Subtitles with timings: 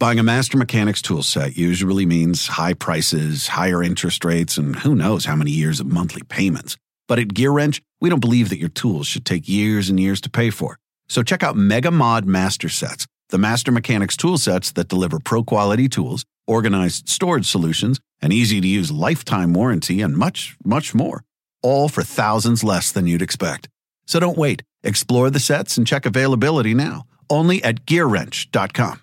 [0.00, 4.94] Buying a Master Mechanics tool set usually means high prices, higher interest rates, and who
[4.94, 6.78] knows how many years of monthly payments.
[7.06, 10.22] But at Gear Wrench, we don't believe that your tools should take years and years
[10.22, 10.78] to pay for.
[11.10, 15.42] So check out Mega Mod Master Sets, the Master Mechanics tool sets that deliver pro
[15.44, 21.24] quality tools, organized storage solutions, an easy to use lifetime warranty, and much, much more.
[21.62, 23.68] All for thousands less than you'd expect.
[24.06, 24.62] So don't wait.
[24.82, 27.04] Explore the sets and check availability now.
[27.28, 29.02] Only at GearWrench.com.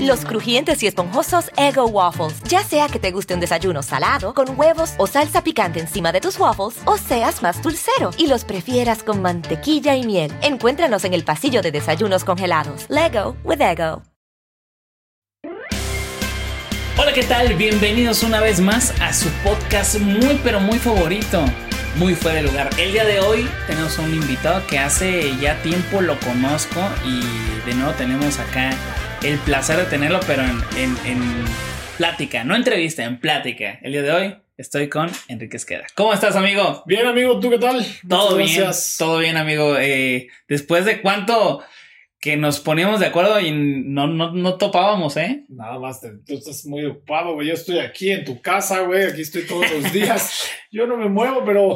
[0.00, 2.42] Los crujientes y esponjosos Ego Waffles.
[2.44, 6.20] Ya sea que te guste un desayuno salado, con huevos o salsa picante encima de
[6.20, 10.32] tus waffles, o seas más dulcero y los prefieras con mantequilla y miel.
[10.42, 12.86] Encuéntranos en el pasillo de desayunos congelados.
[12.88, 14.02] Lego with Ego.
[16.98, 17.54] Hola, ¿qué tal?
[17.54, 21.44] Bienvenidos una vez más a su podcast muy pero muy favorito,
[21.96, 22.70] muy fuera de lugar.
[22.78, 27.20] El día de hoy tenemos un invitado que hace ya tiempo lo conozco y
[27.66, 28.70] de nuevo tenemos acá
[29.22, 31.44] el placer de tenerlo, pero en, en, en
[31.96, 33.78] plática, no entrevista, en plática.
[33.82, 35.86] El día de hoy estoy con Enrique Esqueda.
[35.94, 36.82] ¿Cómo estás, amigo?
[36.86, 37.84] Bien, amigo, ¿tú qué tal?
[38.08, 38.96] Todo Muchas bien, gracias.
[38.98, 39.76] todo bien, amigo.
[39.78, 41.62] Eh, después de cuánto
[42.20, 45.44] que nos poníamos de acuerdo y no, no, no topábamos, ¿eh?
[45.48, 47.48] Nada más, te- tú estás muy ocupado, güey.
[47.48, 49.04] Yo estoy aquí en tu casa, güey.
[49.04, 50.48] Aquí estoy todos los días.
[50.70, 51.74] Yo no me muevo, pero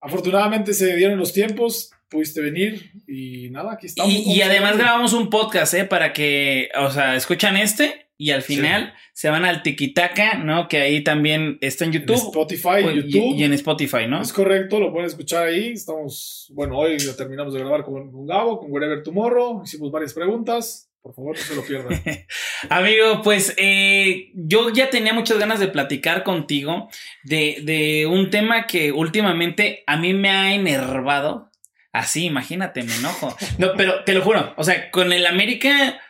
[0.00, 1.90] afortunadamente se dieron los tiempos.
[2.12, 4.12] Pudiste venir y nada, aquí estamos.
[4.12, 5.86] Y, además grabamos un podcast, ¿eh?
[5.86, 10.68] Para que, o sea, escuchan este y al final se van al Tikitaka, ¿no?
[10.68, 12.16] Que ahí también está en En YouTube.
[12.16, 13.34] Spotify, en y- YouTube.
[13.38, 14.20] Y, en Spotify, ¿no?
[14.20, 15.70] Es correcto, lo pueden escuchar ahí.
[15.72, 19.62] Estamos, bueno, hoy lo terminamos de grabar con, con Gabo, con Wherever Tomorrow.
[19.64, 20.90] Hicimos varias preguntas.
[21.00, 22.00] Por favor, no se lo pierdan.
[22.68, 26.88] Amigo, pues eh, yo ya tenía muchas ganas de platicar contigo
[27.24, 31.50] de, de un tema que últimamente a mí me ha enervado.
[31.92, 33.36] Así, imagínate, me enojo.
[33.58, 36.00] No, pero te lo juro, o sea, con el América,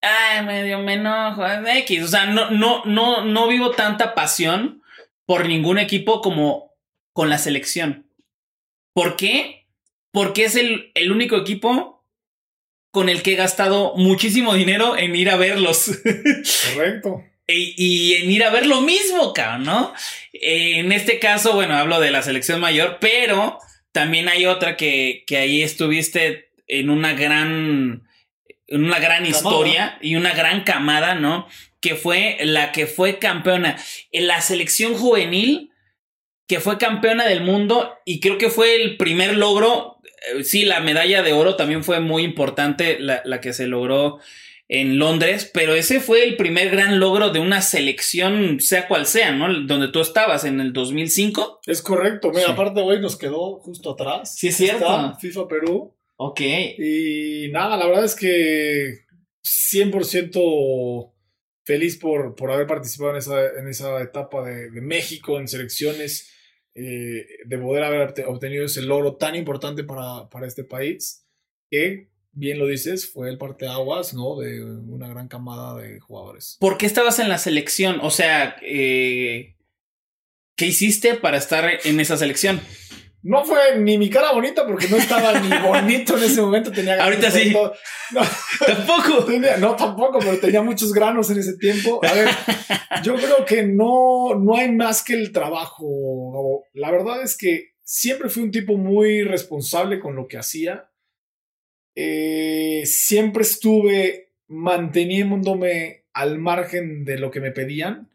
[0.00, 2.04] ay, medio me enojo, X.
[2.04, 4.82] O sea, no, no, no, no vivo tanta pasión
[5.26, 6.72] por ningún equipo como
[7.12, 8.06] con la selección.
[8.92, 9.66] ¿Por qué?
[10.12, 12.04] Porque es el, el único equipo
[12.92, 15.90] con el que he gastado muchísimo dinero en ir a verlos.
[16.74, 17.24] Correcto.
[17.48, 19.94] y, y en ir a ver lo mismo, cabrón, ¿no?
[20.32, 23.58] En este caso, bueno, hablo de la selección mayor, pero
[23.94, 28.02] también hay otra que, que ahí estuviste en una gran,
[28.66, 31.46] en una gran historia y una gran camada, ¿no?
[31.80, 33.76] Que fue la que fue campeona
[34.10, 35.70] en la selección juvenil,
[36.48, 39.98] que fue campeona del mundo y creo que fue el primer logro.
[40.36, 44.18] eh, Sí, la medalla de oro también fue muy importante, la, la que se logró
[44.68, 49.32] en Londres, pero ese fue el primer gran logro de una selección, sea cual sea,
[49.32, 49.52] ¿no?
[49.66, 51.60] Donde tú estabas en el 2005.
[51.66, 52.30] Es correcto.
[52.30, 52.50] Mira, Sí.
[52.52, 54.34] aparte hoy nos quedó justo atrás.
[54.36, 54.84] Sí, es cierto.
[54.84, 55.94] Está FIFA Perú.
[56.16, 56.40] Ok.
[56.78, 59.00] Y nada, la verdad es que
[59.42, 61.12] 100%
[61.64, 66.30] feliz por, por haber participado en esa, en esa etapa de, de México en selecciones,
[66.74, 71.26] eh, de poder haber obte- obtenido ese logro tan importante para, para este país,
[71.70, 74.38] que, bien lo dices, fue el parteaguas, ¿no?
[74.38, 76.56] De una gran camada de jugadores.
[76.60, 77.98] ¿Por qué estabas en la selección?
[78.02, 79.56] O sea, eh,
[80.56, 82.60] ¿qué hiciste para estar en esa selección?
[83.26, 86.70] No fue ni mi cara bonita porque no estaba ni bonito en ese momento.
[86.70, 87.52] Tenía Ahorita sí.
[87.52, 87.72] todo.
[88.12, 88.20] No,
[88.66, 89.24] Tampoco.
[89.26, 92.00] Tenía- no, tampoco, pero tenía muchos granos en ese tiempo.
[92.04, 92.28] A ver,
[93.02, 96.64] yo creo que no, no hay más que el trabajo.
[96.74, 100.90] La verdad es que siempre fui un tipo muy responsable con lo que hacía.
[101.94, 108.10] Eh, siempre estuve manteniéndome al margen de lo que me pedían.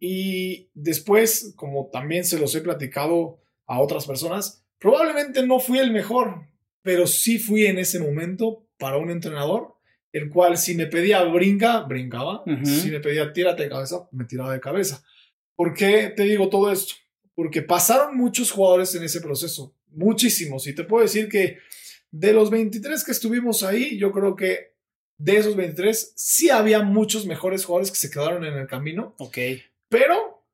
[0.00, 5.92] Y después, como también se los he platicado a otras personas, probablemente no fui el
[5.92, 6.48] mejor,
[6.82, 9.76] pero sí fui en ese momento para un entrenador,
[10.12, 14.52] el cual si me pedía brinca, brincaba, si me pedía tírate de cabeza, me tiraba
[14.52, 15.04] de cabeza.
[15.54, 16.94] ¿Por qué te digo todo esto?
[17.34, 21.58] Porque pasaron muchos jugadores en ese proceso, muchísimos, y te puedo decir que
[22.18, 24.74] de los 23 que estuvimos ahí, yo creo que
[25.18, 29.38] de esos 23 sí había muchos mejores jugadores que se quedaron en el camino, Ok.
[29.88, 30.44] pero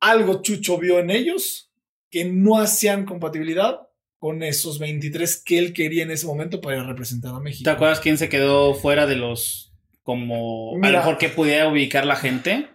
[0.00, 1.72] algo Chucho vio en ellos
[2.10, 3.88] que no hacían compatibilidad
[4.18, 7.64] con esos 23 que él quería en ese momento para representar a México.
[7.64, 9.72] ¿Te acuerdas quién se quedó fuera de los
[10.02, 12.68] como a lo mejor que pudiera ubicar la gente?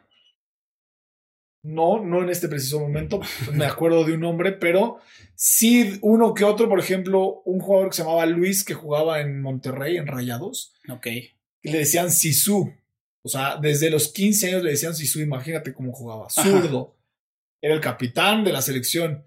[1.63, 3.21] No, no en este preciso momento,
[3.53, 4.99] me acuerdo de un nombre, pero
[5.35, 9.41] sí uno que otro, por ejemplo, un jugador que se llamaba Luis que jugaba en
[9.41, 11.03] Monterrey, en Rayados, Ok.
[11.03, 11.31] que
[11.63, 12.73] le decían Sisu.
[13.25, 16.29] O sea, desde los 15 años le decían Sisu, imagínate cómo jugaba.
[16.29, 16.97] Zurdo.
[17.61, 19.25] Era el capitán de la selección.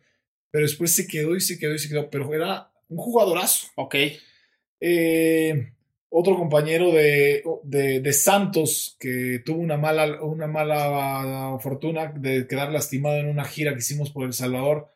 [0.50, 2.10] Pero después se quedó y se quedó y se quedó.
[2.10, 3.68] Pero era un jugadorazo.
[3.76, 3.94] Ok.
[4.80, 5.72] Eh,
[6.08, 13.17] otro compañero de, de, Santos que tuvo una mala, una mala fortuna de quedar lastimado
[13.17, 14.88] en una gira que hicimos por El Salvador.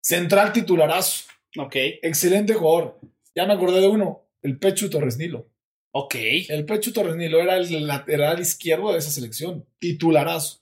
[0.00, 1.26] Central titularazo.
[1.58, 1.76] Ok.
[2.02, 2.98] Excelente jugador.
[3.34, 5.48] Ya me acordé de uno, el Pechu Torres Nilo.
[5.92, 6.14] Ok.
[6.48, 9.66] El Pechu Torres Nilo era el lateral izquierdo de esa selección.
[9.78, 10.60] Titularazo.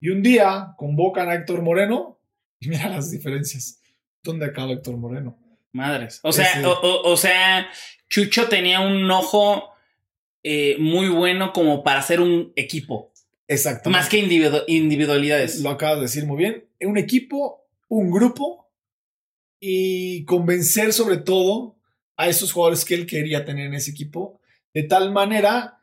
[0.00, 2.18] Y un día convocan a Héctor Moreno
[2.60, 3.80] y mira las diferencias.
[4.22, 5.38] ¿Dónde acaba Héctor Moreno?
[5.74, 6.20] Madres.
[6.22, 7.68] O sea, o, sea,
[8.08, 9.74] Chucho tenía un ojo
[10.44, 13.12] eh, muy bueno como para hacer un equipo.
[13.48, 13.90] Exacto.
[13.90, 14.18] Más que
[14.68, 15.60] individualidades.
[15.60, 16.64] Lo acabas de decir muy bien.
[16.80, 18.70] Un equipo, un grupo
[19.58, 21.76] y convencer sobre todo
[22.16, 24.40] a esos jugadores que él quería tener en ese equipo
[24.72, 25.80] de tal manera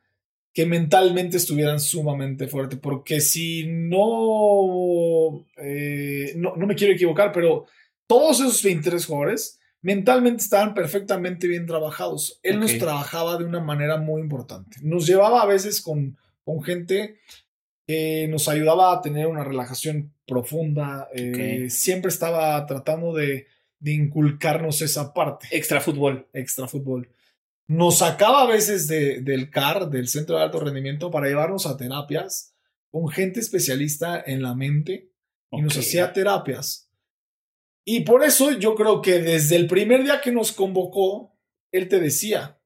[0.53, 2.79] que mentalmente estuvieran sumamente fuertes.
[2.79, 7.65] Porque si no, eh, no, no me quiero equivocar, pero
[8.07, 12.39] todos esos 23 jugadores mentalmente estaban perfectamente bien trabajados.
[12.43, 14.77] Él nos trabajaba de una manera muy importante.
[14.81, 17.19] Nos llevaba a veces con, con gente
[17.87, 21.09] que nos ayudaba a tener una relajación profunda.
[21.13, 23.47] Eh, siempre estaba tratando de,
[23.79, 25.47] de, inculcarnos esa parte.
[25.51, 26.27] Extra fútbol.
[26.33, 27.09] Extra fútbol.
[27.67, 31.77] Nos sacaba a veces de, del CAR, del Centro de Alto Rendimiento, para llevarnos a
[31.77, 32.53] terapias
[32.91, 35.09] con gente especialista en la mente
[35.49, 36.90] y nos hacía terapias
[37.85, 41.33] y por eso yo creo que desde el primer día que nos convocó,
[41.71, 42.57] él te decía,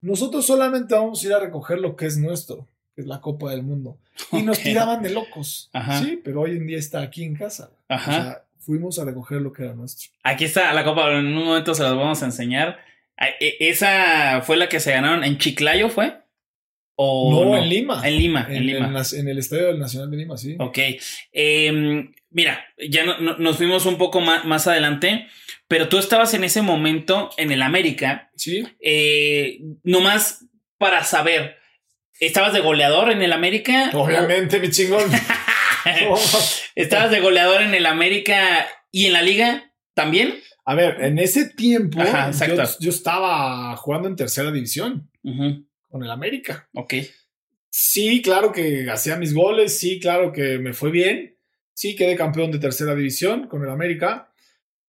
[0.00, 3.50] nosotros solamente vamos a ir a recoger lo que es nuestro, que es la Copa
[3.50, 3.98] del Mundo.
[4.32, 5.70] Y nos tiraban de locos.
[6.02, 7.70] Sí, pero hoy en día está aquí en casa.
[7.88, 10.10] O sea, fuimos a recoger lo que era nuestro.
[10.22, 12.78] Aquí está la Copa, en un momento se las vamos a enseñar.
[13.18, 16.18] E, esa fue la que se ganaron en Chiclayo, ¿fue?
[16.96, 18.00] ¿O no, en Lima.
[18.08, 19.02] En Lima, en, Lima.
[19.12, 20.56] En, el Estadio Nacional de Lima, sí.
[20.58, 20.78] Ok.
[21.32, 25.26] Eh, mira, ya nos fuimos un poco más, más, adelante,
[25.68, 28.30] pero tú estabas en ese momento en el América.
[28.34, 28.66] Sí.
[28.80, 30.46] Eh, nomás
[30.78, 31.56] para saber,
[32.18, 33.90] ¿estabas de goleador en el América?
[33.92, 35.04] Obviamente, mi chingón.
[36.74, 40.40] ¿Estabas de goleador en el América y en la liga también?
[40.64, 42.00] A ver, en ese tiempo
[42.80, 45.08] yo, estaba jugando en tercera división
[45.88, 46.68] con el América.
[46.74, 46.94] Ok.
[47.68, 51.36] Sí, claro que hacía mis goles, sí, claro que me fue bien
[51.76, 54.32] Sí, quedé campeón de tercera división con el América.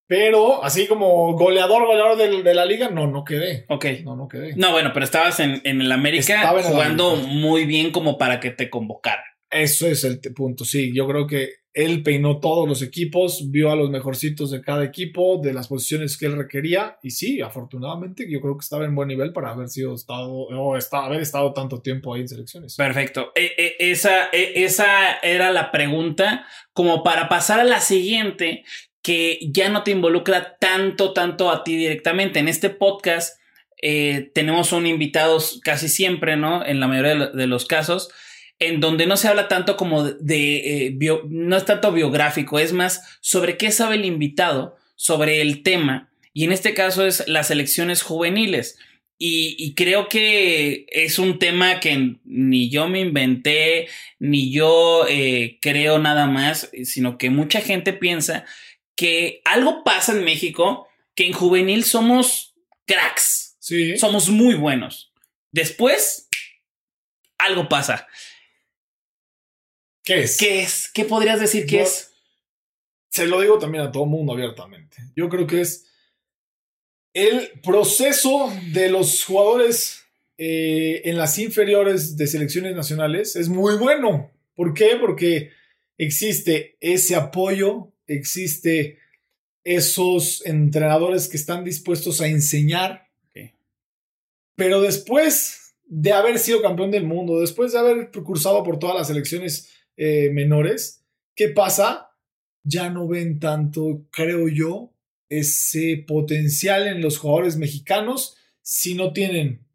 [0.08, 3.66] Pero así como goleador, goleador de, la liga, no, no quedé.
[3.68, 3.86] Ok.
[4.06, 4.56] No, no quedé.
[4.56, 9.22] No, bueno, pero estabas en, el América jugando muy bien como para que te convocara.
[9.50, 10.94] Eso es el punto, sí.
[10.96, 15.40] Yo creo que él peinó todos los equipos, vio a los mejorcitos de cada equipo,
[15.44, 16.98] de las posiciones que él requería.
[17.04, 20.76] Y sí, afortunadamente, yo creo que estaba en buen nivel para haber sido estado o
[20.76, 22.76] haber estado tanto tiempo ahí en selecciones.
[22.78, 23.32] Perfecto.
[23.36, 26.48] E, e, esa, e, esa era la pregunta.
[26.74, 28.64] Como para pasar a la siguiente,
[29.04, 32.40] que ya no te involucra tanto, tanto a ti directamente.
[32.40, 33.40] En este podcast
[33.84, 36.66] eh, tenemos un invitado casi siempre, ¿no?
[36.66, 38.10] En la mayoría de los casos
[38.60, 40.98] en donde no se habla tanto como de, eh,
[41.30, 46.10] no es tanto biográfico, es más sobre qué sabe el invitado sobre el tema.
[46.34, 48.78] Y en este caso es las elecciones juveniles.
[49.20, 53.88] Y, creo que es un tema que ni yo me inventé,
[54.20, 58.46] ni yo eh, creo nada más, sino que mucha gente piensa
[58.96, 62.54] que algo pasa en México, que en juvenil somos
[62.86, 63.58] cracks.
[63.60, 63.98] Sí.
[63.98, 65.12] Somos muy buenos.
[65.52, 66.30] Después,
[67.40, 68.08] algo pasa.
[70.08, 70.38] ¿Qué es?
[70.38, 70.90] ¿Qué es?
[70.94, 72.14] ¿Qué podrías decir que es?
[73.10, 74.96] Se lo digo también a todo mundo abiertamente.
[75.18, 75.86] Yo creo que es
[77.14, 80.06] el proceso de los jugadores
[80.38, 84.32] eh, en las inferiores de selecciones nacionales es muy bueno.
[84.56, 84.96] ¿Por qué?
[84.98, 85.52] Porque
[85.98, 89.00] existe ese apoyo, existe
[89.66, 93.10] esos entrenadores que están dispuestos a enseñar.
[94.56, 99.08] Pero después de haber sido campeón del mundo, después de haber cursado por todas las
[99.08, 101.04] selecciones eh, menores,
[101.36, 102.12] ¿qué pasa?
[102.64, 104.94] Ya no ven tanto, creo yo,
[105.30, 109.66] ese potencial en los jugadores mexicanos si no tienen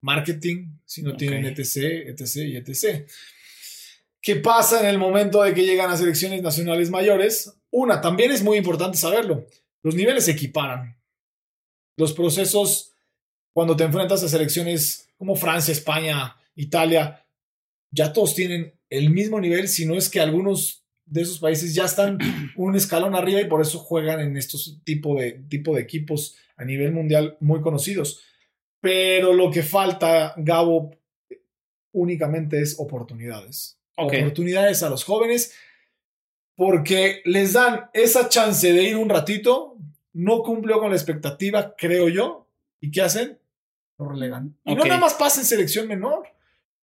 [0.00, 1.76] marketing, si no tienen etc,
[2.08, 3.08] etc y etc.
[4.20, 7.54] ¿Qué pasa en el momento de que llegan a selecciones nacionales mayores?
[7.70, 9.46] Una, también es muy importante saberlo.
[9.82, 10.96] Los niveles se equiparan.
[11.96, 12.92] Los procesos,
[13.52, 17.24] cuando te enfrentas a selecciones como Francia, España, Italia,
[17.90, 21.86] ya todos tienen el mismo nivel, si no es que algunos de esos países ya
[21.86, 22.18] están
[22.56, 26.64] un escalón arriba y por eso juegan en estos tipos de, tipo de equipos a
[26.64, 28.22] nivel mundial muy conocidos.
[28.80, 30.90] Pero lo que falta, Gabo,
[31.92, 33.78] únicamente es oportunidades.
[33.96, 35.54] Oportunidades a los jóvenes
[36.54, 39.78] porque les dan esa chance de ir un ratito,
[40.12, 42.46] no cumplió con la expectativa, creo yo,
[42.78, 43.38] ¿y qué hacen?
[43.98, 44.58] Lo relegan.
[44.64, 46.28] Y no nada más pasa en selección menor,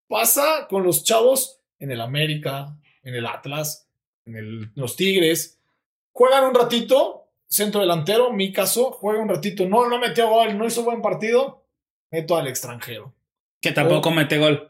[0.08, 3.88] pasa con los chavos en el América, en el Atlas,
[4.26, 5.60] en el- los Tigres,
[6.12, 10.66] juegan un ratito, centro delantero, mi caso, juega un ratito, no, no metió gol, no
[10.68, 11.64] hizo buen partido,
[12.12, 13.14] meto al extranjero.
[13.62, 14.66] Que tampoco mete gol.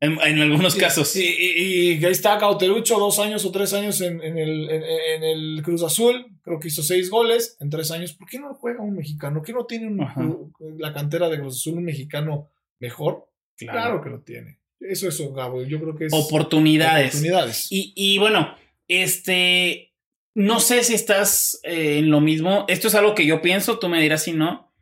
[0.00, 1.14] En, en algunos Y- casos.
[1.16, 5.22] Y, y- y ahí está Cauterucho, dos años o tres años en, en el, en,
[5.22, 6.26] el Cruz Azul.
[6.42, 8.12] Creo que hizo seis goles en tres años.
[8.12, 9.36] ¿Por qué no juega un mexicano?
[9.36, 12.48] ¿Por qué no tiene un- la cantera de Cruz Azul un mexicano
[12.80, 13.28] mejor?
[13.56, 14.02] Claro.
[14.02, 14.58] que lo tiene.
[14.80, 15.62] Eso es, Gabo.
[15.64, 17.14] Yo creo que es Oportunidades.
[17.14, 17.66] oportunidades.
[17.70, 18.54] Y, y bueno,
[18.88, 19.90] este.
[20.36, 22.64] No sé si estás eh, en lo mismo.
[22.68, 24.72] Esto es algo que yo pienso, tú me dirás si no.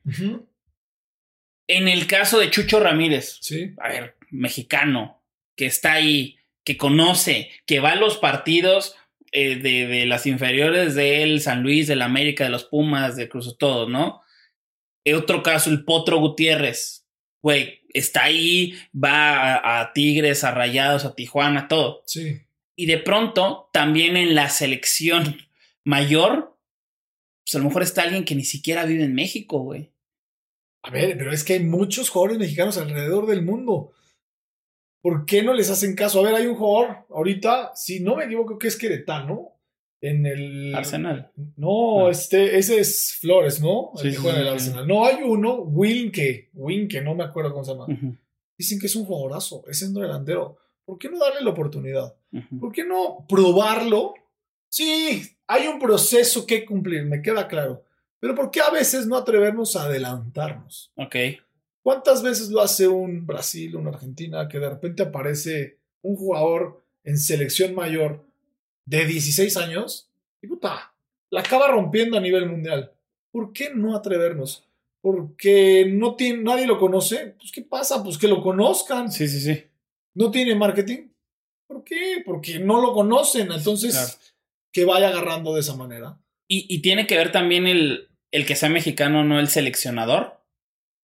[1.69, 3.73] En el caso de Chucho Ramírez, Sí.
[3.79, 5.23] a ver, mexicano,
[5.57, 8.97] que está ahí, que conoce, que va a los partidos
[9.31, 13.29] eh, de, de las inferiores de él, San Luis, del América, de los Pumas, de
[13.29, 14.23] Cruz, todo, ¿no?
[15.05, 17.02] En otro caso, el Potro Gutiérrez,
[17.43, 22.03] güey, está ahí, va a, a Tigres, a Rayados, a Tijuana, todo.
[22.07, 22.41] Sí.
[22.77, 25.37] Y de pronto, también en la selección
[25.85, 26.57] mayor,
[27.45, 29.93] pues a lo mejor está alguien que ni siquiera vive en México, güey.
[30.83, 33.93] A ver, pero es que hay muchos jugadores mexicanos alrededor del mundo.
[35.01, 36.21] ¿Por qué no les hacen caso?
[36.21, 39.52] A ver, hay un jugador ahorita, si no me equivoco, que es Queretano.
[40.03, 40.75] En el.
[40.75, 41.31] Arsenal.
[41.57, 42.11] No, Ah.
[42.11, 43.93] este, ese es Flores, ¿no?
[43.97, 44.53] Sí, el que sí, juega en el.
[44.53, 44.87] Arsenal.
[44.89, 47.87] No, hay uno, Winke, Winke, no me acuerdo cómo se llama.
[48.59, 50.59] Dicen que es un jugadorazo, es un delantero.
[50.85, 52.15] ¿Por qué no darle la oportunidad?
[52.61, 54.15] ¿Por qué no probarlo?
[54.69, 57.85] Sí, hay un proceso que cumplir, me queda claro.
[58.19, 60.93] Pero ¿por qué a veces no atrevernos a adelantarnos?
[60.97, 61.17] Ok.
[61.83, 67.19] ¿Cuántas veces lo hace un Brasil, una Argentina, que de repente aparece un jugador en
[67.19, 68.25] selección mayor
[68.85, 70.11] de 16 años
[70.43, 70.95] y puta,
[71.31, 72.93] la acaba rompiendo a nivel mundial?
[73.31, 74.69] ¿Por qué no atrevernos?
[75.01, 77.35] Porque no tiene, nadie lo conoce.
[77.39, 78.03] Pues ¿qué pasa?
[78.05, 79.11] Pues que lo conozcan.
[79.11, 79.65] Sí, sí, sí.
[80.15, 81.09] ¿No tiene marketing?
[81.67, 82.23] ¿Por qué?
[82.25, 83.51] Porque no lo conocen.
[83.51, 84.13] Entonces, Claro.
[84.73, 86.19] que vaya agarrando de esa manera.
[86.47, 90.41] Y, y tiene que ver también el, el que sea mexicano, no el seleccionador.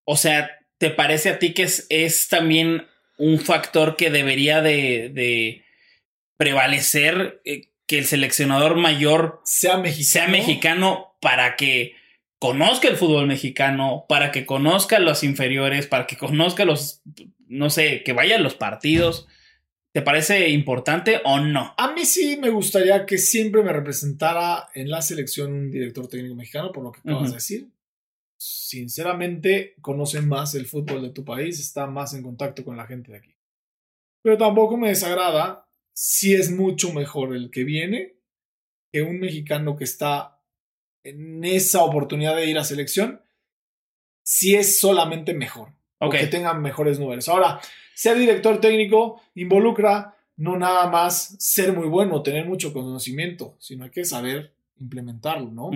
[0.05, 5.11] O sea, ¿te parece a ti que es, es también un factor que debería de,
[5.13, 5.65] de
[6.39, 10.09] prevalecer eh, que el seleccionador mayor Sea mexicano.
[10.09, 11.95] sea mexicano para que
[12.39, 17.03] conozca el fútbol mexicano, para que conozca los inferiores, para que conozca los,
[17.49, 19.27] no sé, que vaya a los partidos?
[19.93, 21.75] ¿Te parece importante o no?
[21.77, 26.37] A mí sí me gustaría que siempre me representara en la selección un director técnico
[26.37, 27.31] mexicano, por lo que acabas Ujú.
[27.31, 27.69] de decir.
[28.37, 33.11] Sinceramente, conoce más el fútbol de tu país, está más en contacto con la gente
[33.11, 33.35] de aquí.
[34.23, 35.68] Pero tampoco me desagrada
[36.01, 38.15] si es mucho mejor el que viene
[38.93, 40.41] que un mexicano que está
[41.03, 43.21] en esa oportunidad de ir a selección,
[44.23, 46.15] si es solamente mejor Ok.
[46.15, 47.29] o que tengan mejores números.
[47.29, 47.59] Ahora,
[47.97, 53.91] ser director técnico involucra no nada más ser muy bueno, tener mucho conocimiento, sino hay
[53.91, 55.71] que saber implementarlo, ¿no?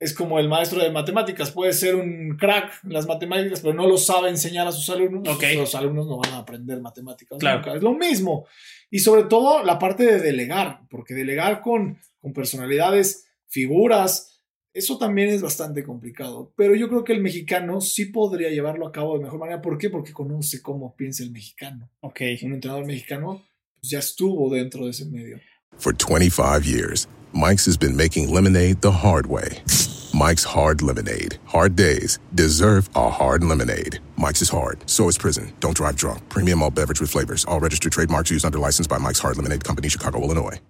[0.00, 3.86] Es como el maestro de matemáticas, puede ser un crack en las matemáticas, pero no
[3.86, 5.44] lo sabe enseñar a sus alumnos, Ok.
[5.56, 7.38] los alumnos no van a aprender matemáticas.
[7.38, 7.58] Claro.
[7.58, 7.74] nunca.
[7.74, 8.46] Es lo mismo.
[8.90, 14.40] Y sobre todo la parte de delegar, porque delegar con, con personalidades, figuras,
[14.72, 16.52] eso también es bastante complicado.
[16.56, 19.60] Pero yo creo que el mexicano sí podría llevarlo a cabo de mejor manera.
[19.60, 19.90] ¿Por qué?
[19.90, 21.90] Porque conoce cómo piensa el mexicano.
[22.00, 22.20] Ok.
[22.42, 23.42] Un entrenador mexicano
[23.80, 25.40] pues, ya estuvo dentro de ese medio.
[25.76, 29.60] For 25 years, Mike's has been making lemonade the hard way.
[30.12, 31.38] Mike's Hard Lemonade.
[31.46, 34.00] Hard days deserve a hard lemonade.
[34.16, 35.52] Mike's is hard, so is prison.
[35.60, 36.28] Don't drive drunk.
[36.28, 37.44] Premium all beverage with flavors.
[37.44, 40.60] All registered trademarks used under license by Mike's Hard Lemonade Company, Chicago, Illinois.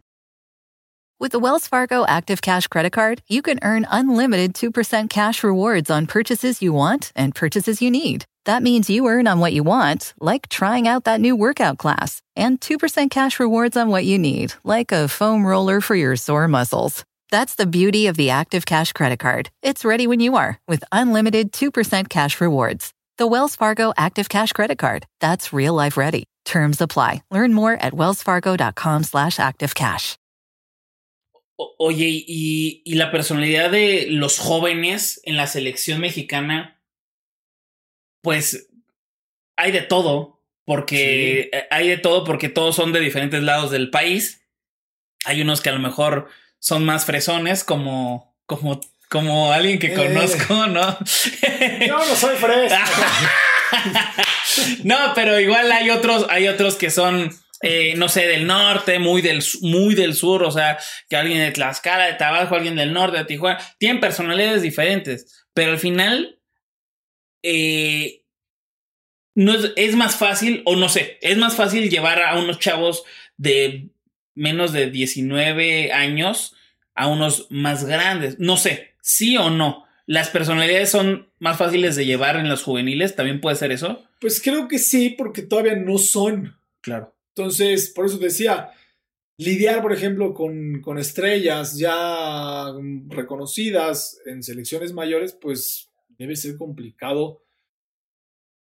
[1.18, 5.90] With the Wells Fargo Active Cash Credit Card, you can earn unlimited 2% cash rewards
[5.90, 8.25] on purchases you want and purchases you need.
[8.47, 12.23] That means you earn on what you want, like trying out that new workout class,
[12.35, 16.49] and 2% cash rewards on what you need, like a foam roller for your sore
[16.49, 17.04] muscles.
[17.30, 19.50] That's the beauty of the Active Cash Credit Card.
[19.62, 22.92] It's ready when you are with unlimited 2% cash rewards.
[23.18, 25.06] The Wells Fargo Active Cash Credit Card.
[25.20, 26.25] That's real life ready.
[26.44, 27.22] Terms apply.
[27.30, 30.16] Learn more at wellsfargo.com slash activecash.
[31.78, 36.80] Oye, y, y la personalidad de los jóvenes en la selección mexicana,
[38.22, 38.66] pues
[39.56, 43.90] hay de todo, porque eh, hay de todo, porque todos son de diferentes lados del
[43.90, 44.42] país.
[45.26, 46.30] Hay unos que a lo mejor
[46.61, 49.95] son más fresones, como, como, como alguien que Eh.
[49.97, 50.99] conozco, ¿no?
[51.87, 52.76] Yo no soy fresco.
[54.85, 57.31] no, pero igual hay otros, hay otros que son,
[57.62, 61.50] eh, no sé, del norte, muy del, muy del sur, o sea, que alguien de
[61.50, 66.38] Tlaxcala, de Tabasco, alguien del norte, de Tijuana, tienen personalidades diferentes, pero al final,
[67.43, 68.23] eh,
[69.35, 73.05] no es, es más fácil, o no sé, es más fácil llevar a unos chavos
[73.37, 73.88] de
[74.40, 76.56] menos de 19 años
[76.94, 78.38] a unos más grandes.
[78.38, 79.85] No sé, sí o no.
[80.06, 83.14] ¿Las personalidades son más fáciles de llevar en los juveniles?
[83.14, 84.02] ¿También puede ser eso?
[84.18, 86.56] Pues creo que sí, porque todavía no son.
[86.80, 87.14] Claro.
[87.37, 88.70] Entonces, por eso decía,
[89.37, 92.73] lidiar, por ejemplo, con, con estrellas ya
[93.09, 97.42] reconocidas en selecciones mayores, pues debe ser complicado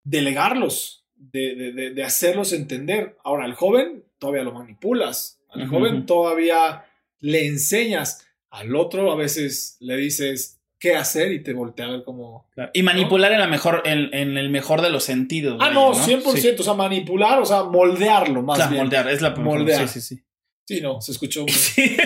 [0.03, 3.17] delegarlos, de, de, de, hacerlos entender.
[3.24, 5.69] Ahora, al joven todavía lo manipulas, al uh -huh.
[5.69, 6.85] joven todavía
[7.19, 12.03] le enseñas, al otro a veces le dices qué hacer y te voltea a ver
[12.03, 12.47] como...
[12.53, 12.71] Claro.
[12.74, 13.35] Y manipular ¿no?
[13.35, 15.57] en, la mejor, en, en, el mejor de los sentidos.
[15.62, 15.95] Ah, no, ¿no?
[15.95, 16.55] 100%, sí.
[16.57, 18.83] o sea, manipular, o sea, moldearlo más claro, bien.
[18.83, 19.88] moldear, es la moldear.
[19.88, 20.24] Sí, sí, sí.
[20.67, 21.45] Sí, no, se escuchó.
[21.55, 21.97] Sí.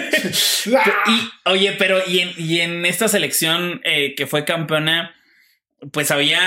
[0.72, 5.16] y, oye, pero y en, y en esta selección eh, que fue campeona,
[5.92, 6.40] pues había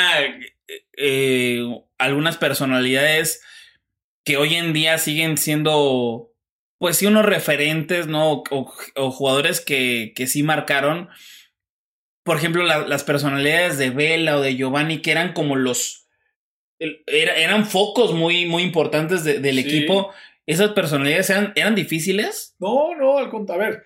[0.97, 1.65] eh,
[1.99, 3.43] algunas personalidades
[4.25, 6.32] que hoy en día siguen siendo,
[6.83, 8.43] pues sí, unos referentes, ¿no?
[8.51, 11.09] O, o jugadores que, que sí marcaron.
[12.25, 16.09] Por ejemplo, la, las personalidades de Vela o de Giovanni, que eran como los.
[16.81, 19.61] Era, eran focos muy, muy importantes de, del sí.
[19.61, 20.11] equipo.
[20.45, 22.57] ¿Esas personalidades eran, eran difíciles?
[22.59, 23.63] No, no, al contrario.
[23.63, 23.85] A ver,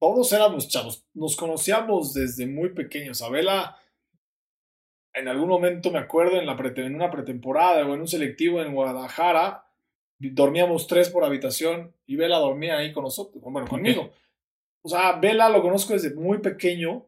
[0.00, 1.06] todos éramos chavos.
[1.14, 3.22] Nos conocíamos desde muy pequeños.
[3.22, 3.76] A Vela,
[5.14, 8.74] en algún momento me acuerdo en, la en una pretemporada o en un selectivo en
[8.74, 9.65] Guadalajara,
[10.18, 14.02] dormíamos tres por habitación y Vela dormía ahí con nosotros, bueno, conmigo.
[14.02, 14.14] Okay.
[14.82, 17.06] O sea, Vela lo conozco desde muy pequeño.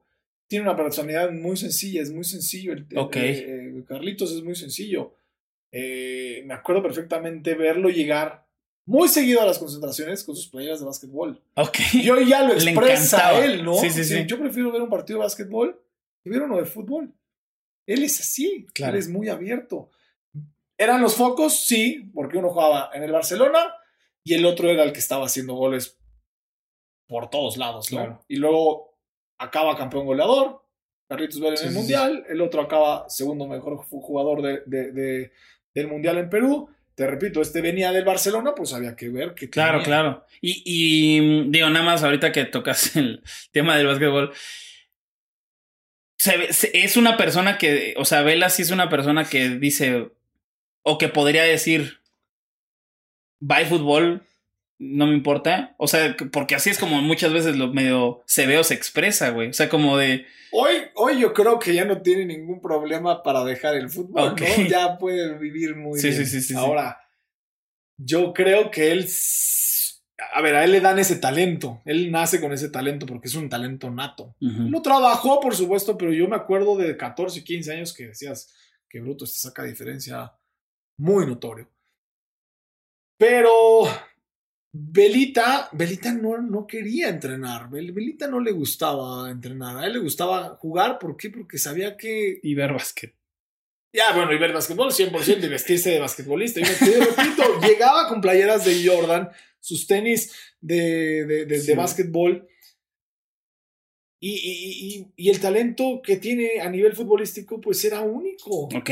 [0.49, 2.73] Tiene una personalidad muy sencilla, es muy sencillo.
[2.73, 3.31] El, okay.
[3.31, 5.15] eh, eh, Carlitos es muy sencillo.
[5.71, 8.47] Eh, me acuerdo perfectamente verlo llegar
[8.87, 11.43] muy seguido a las concentraciones con sus playeras de básquetbol.
[11.55, 12.03] Okay.
[12.03, 13.75] Yo ya lo expresa él, ¿no?
[13.75, 14.25] Sí, sí, sí.
[14.27, 15.79] Yo prefiero ver un partido de básquetbol
[16.23, 17.13] que ver uno de fútbol.
[17.87, 18.95] Él es así, claro.
[18.95, 19.91] él es muy abierto.
[20.79, 21.59] ¿Eran los focos?
[21.67, 23.75] Sí, porque uno jugaba en el Barcelona
[24.25, 25.99] y el otro era el que estaba haciendo goles
[27.09, 27.99] por todos lados, ¿no?
[27.99, 28.25] Claro.
[28.29, 28.99] Y luego
[29.39, 30.65] acaba campeón goleador,
[31.09, 32.33] Carlitos Vélez sí, en el sí, Mundial, sí.
[32.33, 35.33] el otro acaba segundo mejor jugador de, de, de,
[35.75, 36.69] del Mundial en Perú.
[36.95, 39.85] Te repito, este venía del Barcelona, pues había que ver que Claro, tenía.
[39.85, 40.27] claro.
[40.41, 44.33] Y, y digo, nada más ahorita que tocas el tema del básquetbol,
[46.19, 50.11] se, es una persona que, o sea, Vela sí es una persona que dice,
[50.89, 51.99] o que podría decir,
[53.41, 54.23] bye fútbol,
[54.79, 55.75] no me importa.
[55.77, 59.31] O sea, porque así es como muchas veces lo medio se ve o se expresa,
[59.31, 59.51] güey.
[59.51, 60.25] O sea, como de.
[60.51, 64.65] Hoy, hoy yo creo que ya no tiene ningún problema para dejar el fútbol, okay.
[64.65, 64.69] ¿no?
[64.71, 66.25] Ya puede vivir muy sí, bien.
[66.25, 66.99] Sí, sí, sí, Ahora,
[67.99, 69.07] yo creo que él.
[70.35, 71.83] A ver, a él le dan ese talento.
[71.85, 74.35] Él nace con ese talento porque es un talento nato.
[74.41, 74.71] Uh -huh.
[74.71, 78.55] Lo trabajó, por supuesto, pero yo me acuerdo de 14, 15 años que decías
[78.89, 80.33] que Bruto este saca diferencia
[80.99, 81.69] muy notorio.
[83.19, 83.85] Pero
[84.73, 87.71] Belita, Belita no, no quería entrenar.
[87.71, 89.79] Belita no le gustaba entrenar.
[89.79, 90.99] A él le gustaba jugar.
[90.99, 91.31] ¿Por qué?
[91.31, 92.39] Porque sabía que.
[92.43, 93.15] Y ver básquet.
[93.93, 96.61] Ya, bueno, y ver básquetbol 100% y vestirse de basquetbolista.
[96.61, 99.31] Y me te repito, llegaba con playeras de Jordan,
[99.61, 101.67] sus tenis de, de, de, sí.
[101.69, 102.47] de básquetbol.
[104.21, 108.65] Y, y, y, y, el talento que tiene a nivel futbolístico, pues era único.
[108.65, 108.91] Ok.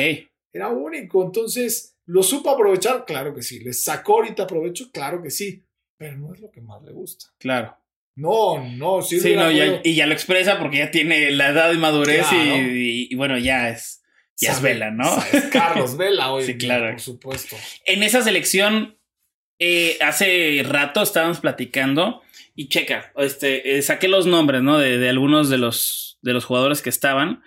[0.52, 1.24] Era único.
[1.24, 3.04] Entonces, ¿lo supo aprovechar?
[3.04, 3.60] Claro que sí.
[3.60, 4.90] ¿Le sacó ahorita provecho?
[4.90, 5.66] Claro que sí
[5.96, 7.26] pero no es lo que más le gusta.
[7.38, 7.76] Claro.
[8.16, 9.20] No, no, sí.
[9.20, 12.56] sí no, ya, y ya lo expresa porque ya tiene la edad de madurez claro.
[12.56, 14.02] y, y, y, bueno, ya es.
[14.38, 15.16] Ya es Vela, ¿no?
[15.32, 16.44] Es Carlos Vela hoy.
[16.44, 16.90] sí, claro.
[16.90, 17.56] Por supuesto.
[17.86, 18.98] En esa selección,
[19.58, 22.22] eh, hace rato estábamos platicando
[22.54, 24.78] y checa, este, eh, saqué los nombres, ¿no?
[24.78, 27.42] De, de, algunos de los, de los jugadores que estaban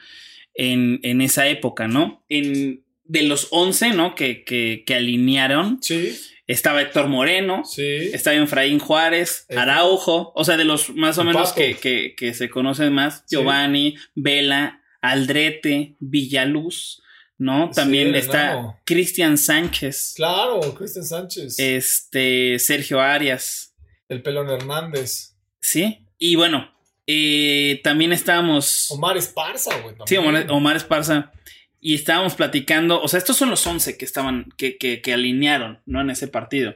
[0.56, 2.24] en, en esa época, ¿no?
[2.28, 4.16] En, de los 11, ¿no?
[4.16, 5.80] Que, que, que alinearon.
[5.82, 6.18] Sí
[6.50, 8.10] estaba Héctor Moreno, sí.
[8.12, 12.50] estaba Efraín Juárez, Araujo, o sea, de los más o menos que, que, que, se
[12.50, 13.36] conocen más, sí.
[13.36, 17.04] Giovanni, Vela, Aldrete, Villaluz,
[17.38, 17.70] ¿no?
[17.70, 20.14] También sí, está Cristian Sánchez.
[20.16, 21.60] Claro, Cristian Sánchez.
[21.60, 23.76] Este, Sergio Arias.
[24.08, 25.36] El Pelón Hernández.
[25.62, 26.74] Sí, y bueno,
[27.06, 28.90] eh, también estábamos...
[28.90, 29.94] Omar Esparza, güey.
[30.08, 31.32] Sí, Omar, Omar Esparza
[31.80, 35.82] y estábamos platicando, o sea, estos son los 11 que estaban, que, que, que alinearon,
[35.86, 36.02] ¿no?
[36.02, 36.76] En ese partido.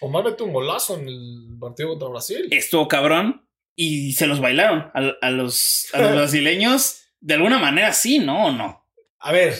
[0.00, 2.48] Omar metió un golazo en el partido contra Brasil.
[2.50, 7.04] Estuvo cabrón y se los bailaron a, a los, a los brasileños.
[7.20, 8.46] De alguna manera sí, ¿no?
[8.46, 8.86] ¿O no?
[9.18, 9.54] A ver,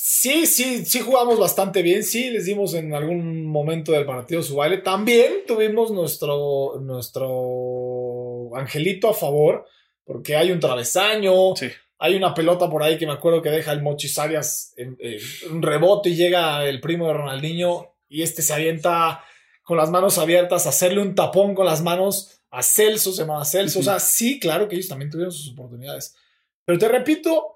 [0.00, 2.04] Sí, sí, sí jugamos bastante bien.
[2.04, 4.78] Sí, les dimos en algún momento del partido su baile.
[4.78, 9.66] También tuvimos nuestro, nuestro angelito a favor,
[10.04, 11.56] porque hay un travesaño.
[11.56, 11.66] Sí.
[11.98, 15.20] Hay una pelota por ahí que me acuerdo que deja el Mochis Arias en, en
[15.50, 19.24] un rebote y llega el primo de Ronaldinho y este se avienta
[19.62, 23.44] con las manos abiertas a hacerle un tapón con las manos a Celso, se llama
[23.44, 23.80] Celso.
[23.80, 26.16] O sea, sí, claro que ellos también tuvieron sus oportunidades.
[26.64, 27.54] Pero te repito,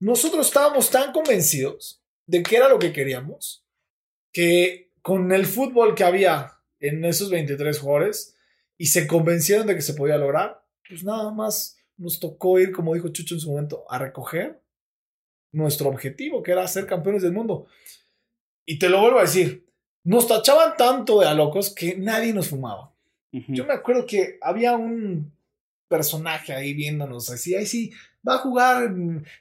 [0.00, 3.64] nosotros estábamos tan convencidos de que era lo que queríamos,
[4.32, 8.36] que con el fútbol que había en esos 23 jugadores
[8.76, 12.94] y se convencieron de que se podía lograr, pues nada más nos tocó ir, como
[12.94, 14.60] dijo Chucho en su momento, a recoger
[15.52, 17.66] nuestro objetivo, que era ser campeones del mundo.
[18.66, 19.66] Y te lo vuelvo a decir,
[20.04, 22.92] nos tachaban tanto de a locos que nadie nos fumaba.
[23.48, 25.32] Yo me acuerdo que había un
[25.88, 27.92] personaje ahí viéndonos así, ahí sí,
[28.26, 28.92] va a jugar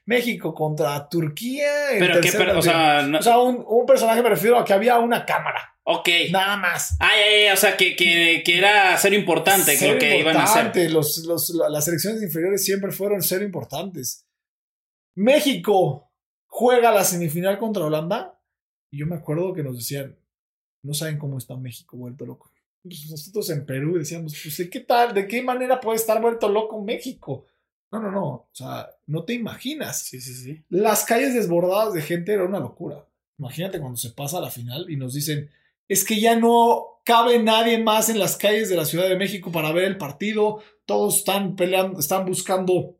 [0.05, 1.91] México contra Turquía.
[1.91, 2.73] en Pero qué, tercer pero, o partido".
[2.73, 6.09] sea, no- O sea, un, un personaje me refiero a que había una cámara, ok.
[6.31, 6.95] nada más.
[6.99, 10.37] Ah, ya, ya, o sea, que, que, que era ser importante Ser lo que iban
[10.37, 10.65] a hacer.
[10.65, 14.25] importante, Los, los- las selecciones inferiores siempre fueron ser importantes.
[15.15, 16.11] México
[16.47, 18.39] juega la semifinal contra Holanda
[18.91, 20.15] y yo me acuerdo que nos decían,
[20.83, 22.51] no saben cómo está México vuelto loco.
[22.83, 25.13] Nosotros en Perú decíamos, pues ¿de qué tal?
[25.13, 27.45] ¿De qué manera puede estar vuelto loco México?
[27.91, 28.25] No, no, no.
[28.27, 30.01] O sea, no te imaginas.
[30.01, 30.63] Sí, sí, sí.
[30.69, 33.05] Las calles desbordadas de gente era una locura.
[33.37, 35.49] Imagínate cuando se pasa a la final y nos dicen,
[35.87, 39.51] es que ya no cabe nadie más en las calles de la Ciudad de México
[39.51, 42.97] para ver el partido, todos están peleando, están buscando,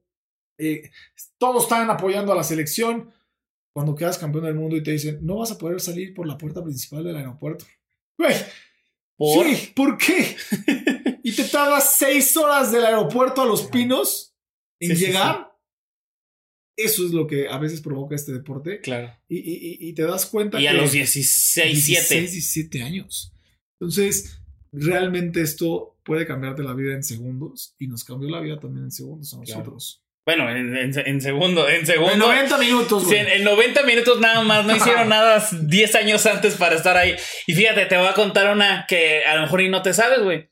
[0.58, 0.92] eh,
[1.38, 3.14] todos están apoyando a la selección.
[3.74, 6.38] Cuando quedas campeón del mundo y te dicen, no vas a poder salir por la
[6.38, 7.66] puerta principal del aeropuerto.
[8.18, 8.36] Güey,
[9.16, 9.46] ¿Por?
[9.46, 10.36] sí, ¿por qué?
[11.24, 14.36] y te tardas seis horas del aeropuerto a Los Pinos
[14.80, 15.53] en Sí, sí, llegar.
[16.76, 18.80] Eso es lo que a veces provoca este deporte.
[18.82, 19.16] Claro.
[19.30, 22.22] Y, y- y- te das cuenta Y a los 16, 16, 7.
[22.22, 23.32] 17 años.
[23.80, 24.40] Entonces,
[24.72, 28.92] realmente esto puede cambiarte la vida en segundos y nos cambió la vida también en
[28.92, 29.60] segundos a Claro.
[29.60, 30.00] nosotros.
[30.26, 32.14] Bueno, en, en- en segundo, en segundo.
[32.14, 33.20] En 90 minutos, güey.
[33.20, 37.14] en, en 90 minutos nada más, no hicieron nada 10 años antes para estar ahí.
[37.46, 40.22] Y fíjate, te voy a contar una que a lo mejor y no te sabes,
[40.24, 40.50] güey.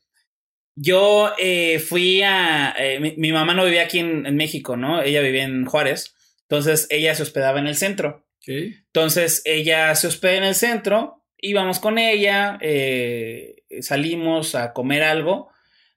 [0.74, 2.74] Yo eh, fui a...
[2.78, 5.02] eh, mi, mi mamá no vivía aquí en, en México, ¿no?
[5.02, 6.14] Ella vivía en Juárez.
[6.48, 8.26] Entonces ella se hospedaba en el centro.
[8.46, 15.48] Entonces ella se hospeda en el centro, íbamos con ella, eh, salimos a comer algo,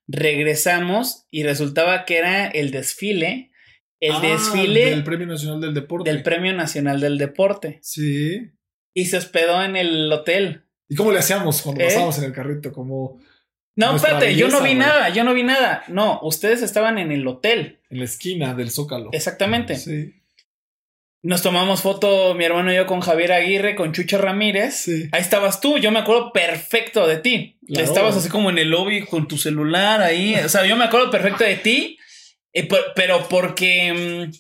[0.08, 3.52] regresamos y resultaba que era el desfile,
[4.00, 6.12] el Ah, desfile Del Premio Nacional del Deporte.
[6.12, 7.80] del Premio Nacional del Deporte.
[7.82, 8.52] Sí.
[8.94, 10.64] Y se hospedó en el hotel.
[10.88, 11.86] ¿Y cómo le hacíamos cuando ¿Eh?
[11.86, 12.72] pasábamos en el carrito?
[12.72, 13.20] Como
[13.76, 14.76] No, espérate, yo no vi güey.
[14.76, 15.84] nada, yo no vi nada.
[15.90, 17.82] No, ustedes estaban en el hotel.
[17.90, 19.10] en la esquina del Zócalo.
[19.12, 19.76] Exactamente.
[19.76, 20.14] Sí.
[21.22, 24.76] Nos tomamos foto, mi hermano y yo, con Javier Aguirre, con Chucho Ramírez.
[24.76, 25.10] Sí.
[25.12, 27.58] Ahí estabas tú, yo me acuerdo perfecto de ti.
[27.68, 27.84] Claro.
[27.86, 30.36] Estabas así como en el lobby con tu celular ahí.
[30.36, 31.98] O sea, yo me acuerdo perfecto de ti,
[32.54, 34.30] eh, pe- pero porque...
[34.32, 34.38] mm,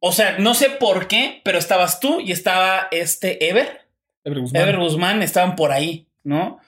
[0.00, 3.82] O sea, no sé por qué, pero estabas tú y estaba este Ever.
[4.24, 4.62] Ever Guzmán.
[4.62, 6.58] Ever Guzmán estaban por ahí, ¿no?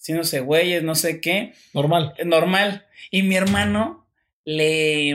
[0.00, 1.52] Haciéndose güeyes, no sé qué.
[1.74, 2.14] Normal.
[2.24, 2.86] Normal.
[3.10, 4.06] Y mi hermano
[4.44, 5.14] le,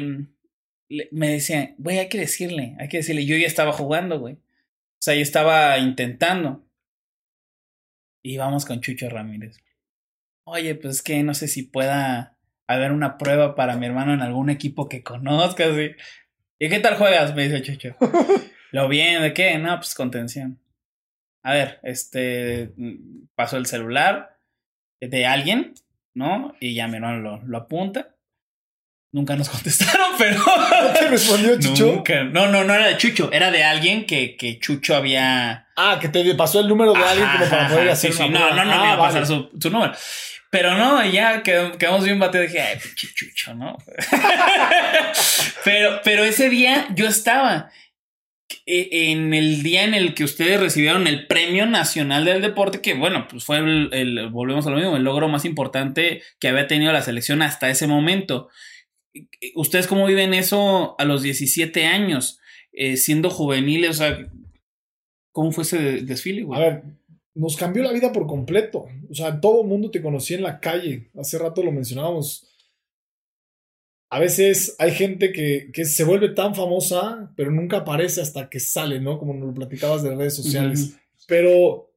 [0.90, 3.26] le- me decía, güey, hay que decirle, hay que decirle.
[3.26, 4.36] Yo ya estaba jugando, güey.
[4.36, 6.64] O sea, yo estaba intentando.
[8.24, 9.58] Y vamos con Chucho Ramírez.
[10.48, 14.22] Oye, pues es que no sé si pueda haber una prueba para mi hermano en
[14.22, 15.76] algún equipo que conozcas.
[15.76, 15.92] ¿sí?
[16.60, 17.36] ¿Y qué tal juegas?
[17.36, 17.96] Me dice Chucho.
[18.72, 19.58] Lo bien, ¿de qué?
[19.58, 20.60] No, pues contención.
[21.44, 24.35] A ver, este mm, pasó el celular
[25.08, 25.74] de alguien,
[26.14, 26.56] ¿no?
[26.60, 28.10] Y ya mi hermano lo, lo apunta.
[29.12, 30.40] Nunca nos contestaron, pero.
[30.40, 31.86] ¿No te respondió Chucho?
[31.86, 32.24] Nunca.
[32.26, 35.68] No, no, no era de Chucho, era de alguien que, que Chucho había.
[35.78, 38.18] Ah, que te pasó el número de alguien como para Ajá, poder ajá, hacer sí,
[38.18, 38.24] sí.
[38.24, 38.66] una No, prueba.
[38.66, 39.94] no, no me Ah, iba a pasar su, su número.
[40.50, 42.48] Pero no, ya quedamos, bien batidos.
[42.48, 43.78] Dije, ay, pinche Chucho, ¿no?
[45.64, 47.72] pero, pero ese día yo estaba
[48.68, 53.28] en el día en el que ustedes recibieron el Premio Nacional del Deporte, que bueno,
[53.30, 57.02] pues fue el, volvemos a lo mismo, el logro más importante que había tenido la
[57.02, 58.50] selección hasta ese momento.
[59.56, 62.40] ¿Ustedes cómo viven eso a los 17 años,
[62.74, 63.92] eh, siendo juveniles?
[63.92, 64.18] O sea,
[65.32, 66.46] ¿cómo fue ese de- desfile?
[66.54, 66.84] A ver,
[67.34, 68.86] nos cambió la vida por completo.
[69.10, 71.10] O sea, todo el mundo te conocía en la calle.
[71.20, 72.48] Hace rato lo mencionábamos.
[74.10, 78.60] A veces hay gente que, que se vuelve tan famosa, pero nunca aparece hasta que
[78.60, 79.18] sale, ¿no?
[79.18, 80.96] Como nos lo platicabas de redes sociales.
[81.28, 81.92] Pero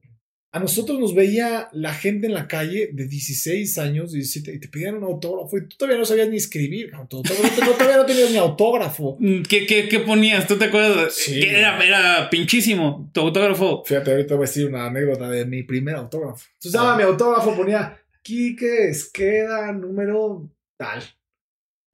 [0.51, 4.69] a nosotros nos veía la gente en la calle de 16 años, 17, y te
[4.69, 8.39] pedían un autógrafo y tú todavía no sabías ni escribir, no- todavía no tenías ni
[8.39, 9.19] autógrafo.
[9.21, 10.47] Mm, ¿Qué, qué, qué ponías?
[10.47, 11.15] ¿Tú te acuerdas?
[11.15, 11.43] Sí.
[11.43, 13.85] Era, era pinchísimo tu autógrafo.
[13.85, 16.43] Fíjate, ahorita voy a decir una anécdota de mi primer autógrafo.
[16.55, 21.03] Entonces, daba mi autógrafo, ponía Quique Esqueda, número tal.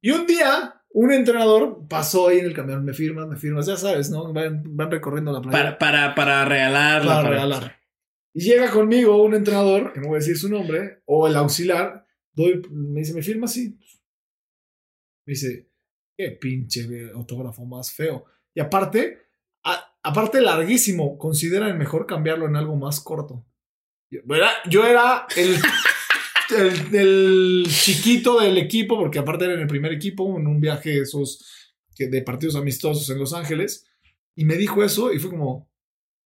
[0.05, 3.75] Y un día, un entrenador pasó ahí en el camión, me firmas, me firmas, ya
[3.75, 4.31] sabes, ¿no?
[4.31, 5.57] Van, van recorriendo la playa.
[5.57, 7.09] Para, para, para regalarla.
[7.11, 7.79] para para- regalar.
[8.31, 12.05] Y llega conmigo un entrenador, que no voy a decir su nombre, o el auxiliar,
[12.33, 13.79] doy, me dice, ¿me firma así?
[15.25, 15.71] Me dice,
[16.15, 18.25] qué pinche autógrafo más feo.
[18.53, 19.23] Y aparte,
[19.63, 23.43] a- aparte larguísimo, consideran mejor cambiarlo en algo más corto.
[24.11, 24.19] Yo
[24.69, 25.55] yo era el,
[26.49, 30.99] el, el chiquito del equipo, porque aparte era en el primer equipo, en un viaje
[31.01, 31.43] esos
[31.95, 33.87] que, de partidos amistosos en Los Ángeles,
[34.35, 35.69] y me dijo eso y fue como,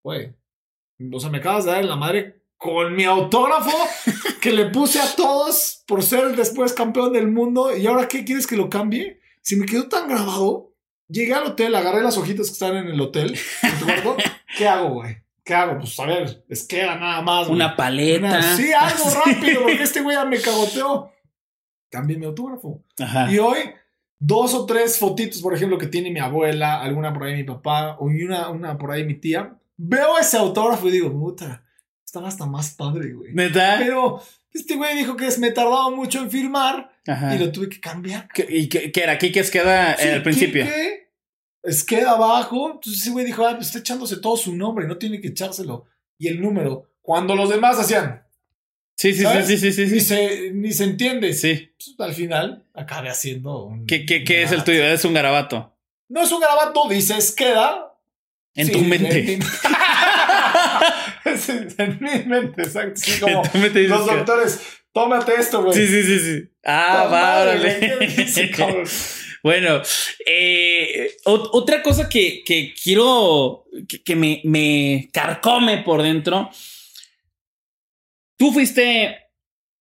[0.04, 0.34] güey,
[1.12, 3.72] o sea, me acabas de dar en la madre con mi autógrafo
[4.42, 7.76] que le puse a todos por ser después campeón del mundo.
[7.76, 9.22] ¿Y ahora qué quieres que lo cambie?
[9.42, 10.76] Si me quedó tan grabado,
[11.08, 13.38] llegué al hotel, agarré las hojitas que están en el hotel.
[13.62, 14.18] ¿te acuerdo?
[14.58, 15.18] ¿Qué hago, güey?
[15.50, 15.80] ¿Qué hago?
[15.80, 17.48] Pues a ver, es que era nada más.
[17.48, 17.56] güey.
[17.56, 18.28] Una paleta.
[18.28, 21.12] Una- sí, algo rápido, porque este güey ya me cagoteó.
[21.90, 22.84] Cambié mi autógrafo.
[23.00, 23.32] Ajá.
[23.32, 23.58] Y hoy,
[24.20, 27.96] dos o tres fotitos, por ejemplo, que tiene mi abuela, alguna por ahí mi papá,
[27.98, 29.56] o una, una por ahí mi tía.
[29.76, 31.64] Veo ese autógrafo y digo, puta,
[32.06, 33.34] estaba hasta más padre, güey.
[33.34, 33.78] ¿Neta?
[33.80, 34.22] Pero
[34.54, 37.34] este güey dijo que me tardaba mucho en firmar Ajá.
[37.36, 38.28] y lo tuve que cambiar.
[38.36, 39.18] ¿Qué- ¿Y qué, qué era?
[39.18, 40.64] ¿Qué que queda Sí, al principio?
[40.66, 41.09] Quique,
[41.64, 42.72] Es queda abajo.
[42.74, 45.86] Entonces ese güey dijo, ah, pues está echándose todo su nombre, no tiene que echárselo.
[46.18, 46.92] Y el número.
[47.02, 48.24] Cuando los demás hacían,
[49.00, 49.48] Sí, sí, sí, ¿Sabes?
[49.48, 50.00] sí, sí, sí, ni, sí.
[50.02, 51.34] se, ni se entiende.
[51.34, 51.72] Sí.
[51.78, 53.88] Pues, al final acabé haciendo un.
[53.88, 54.84] ¿Qué, qué, qué es el tuyo?
[54.84, 55.74] Es un garabato.
[56.10, 57.96] No es un garabato, dices queda.
[58.56, 59.36] En Sí, tu mente.
[59.36, 59.42] En,
[61.78, 63.00] en mi mente, exacto.
[63.00, 64.60] Sí, como los doctores,
[64.92, 65.78] tómate esto, güey.
[65.78, 66.50] Sí, sí, sí, sí.
[66.66, 68.00] Ah, va, órale.
[69.44, 69.82] Bueno,
[70.26, 76.50] eh, ot- otra cosa que, que quiero que, que me, me carcome por dentro.
[78.38, 79.18] Tú fuiste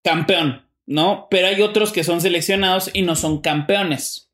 [0.05, 1.29] campeón, ¿no?
[1.31, 4.31] Pero hay otros que son seleccionados y no son campeones.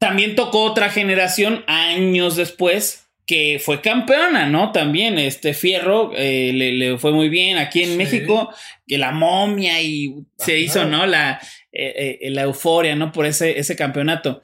[0.00, 4.72] También tocó otra generación años después que fue campeona, ¿no?
[4.72, 7.96] También este Fierro eh, le, le fue muy bien aquí en Sí.
[7.96, 8.50] México,
[8.86, 11.04] que la momia y se hizo, ¿no?
[11.04, 11.38] La,
[11.72, 13.12] eh, eh, la euforia, ¿no?
[13.12, 14.42] Por ese, ese campeonato.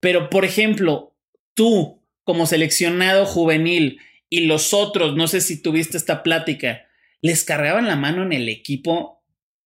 [0.00, 1.14] Pero, por ejemplo,
[1.54, 6.86] tú como seleccionado juvenil y los otros, no sé si tuviste esta plática,
[7.20, 9.22] ¿les cargaban la mano en el equipo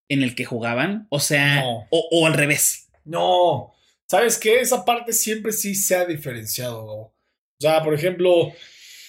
[0.08, 1.06] en el que jugaban?
[1.10, 1.86] O sea, No.
[1.90, 2.88] o, o al revés.
[3.04, 3.72] No.
[4.06, 4.60] ¿Sabes qué?
[4.60, 6.86] Esa parte siempre sí se ha diferenciado.
[6.86, 7.02] Gabo.
[7.02, 8.52] O sea, por ejemplo,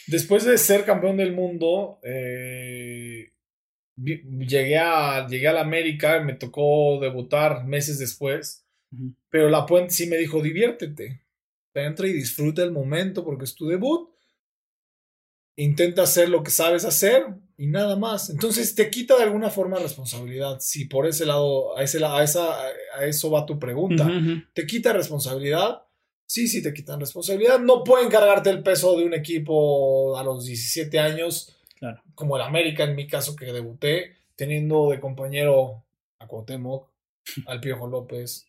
[0.07, 3.31] después de ser campeón del mundo, eh,
[4.03, 8.65] llegué a, llegué a la América, me tocó debutar meses después,
[9.29, 11.21] pero la Puente sí me dijo, diviértete,
[11.73, 14.09] entra y disfruta el momento porque es tu debut,
[15.55, 17.25] intenta hacer lo que sabes hacer
[17.57, 18.29] y nada más.
[18.29, 20.57] Entonces te quita de alguna forma responsabilidad.
[20.61, 22.57] Si por ese lado, a, ese, a, esa,
[22.97, 24.09] a eso va tu pregunta.
[24.53, 25.83] ¿Te quita responsabilidad?
[26.25, 27.59] Sí, sí, te quitan responsabilidad.
[27.59, 32.01] No pueden cargarte el peso de un equipo a los 17 años, Claro.
[32.15, 35.85] como el América, en mi caso, que debuté, teniendo de compañero
[36.19, 36.89] a Cuauhtémoc,
[37.47, 38.45] al Piojo López,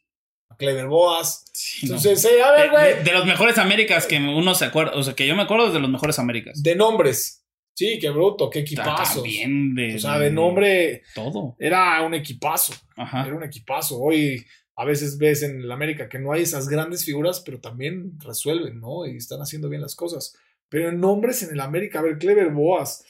[0.49, 1.45] a Clever Boas.
[1.53, 1.95] Sí, no.
[1.97, 5.03] Eh, a de, ver, güey, de- de los mejores Américas que uno se acuerda, o
[5.03, 6.63] sea, que yo me acuerdo de los mejores Américas.
[6.63, 7.37] de nombres.
[7.75, 9.23] Sí, qué bruto, qué equipazos.
[9.23, 11.57] También de, O sea, de nombre Todo.
[11.59, 12.75] era un equipazo.
[12.97, 13.25] Ajá.
[13.27, 13.99] Era un equipazo.
[14.01, 14.45] Hoy
[14.77, 18.81] a veces ves en el América que no hay esas grandes figuras, pero también resuelven,
[18.81, 19.07] ¿no?
[19.07, 20.37] Y están haciendo bien las cosas.
[20.69, 23.05] Pero en nombres en el América, a ver, Clever Boas,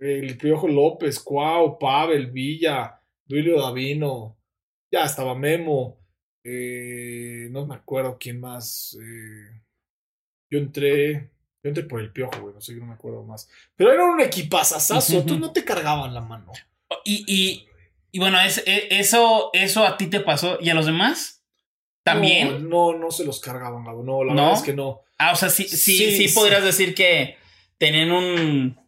[0.00, 4.36] el Piojo López, Cuau, Pavel, Villa, Duilio Davino,
[4.90, 5.98] ya estaba Memo,
[6.44, 8.96] eh, no me acuerdo quién más.
[9.00, 9.62] eh,
[10.50, 11.30] yo entré,
[11.62, 13.48] yo entré por el Piojo, güey, no sé, no me acuerdo más.
[13.74, 16.52] Pero era un equipazazazo, tú no te cargaban la mano.
[17.04, 17.66] Y, y,
[18.12, 20.58] y bueno, es, e- eso, eso a ti te pasó.
[20.60, 21.42] ¿Y a los demás?
[22.04, 22.68] ¿También?
[22.68, 23.82] No, no, no se los cargaban.
[23.82, 24.42] No, la ¿No?
[24.42, 25.00] verdad es que no.
[25.18, 26.34] Ah, o sea, sí, sí, Sí, sí, sí.
[26.34, 27.36] podrías decir que
[27.78, 28.78] tenían un.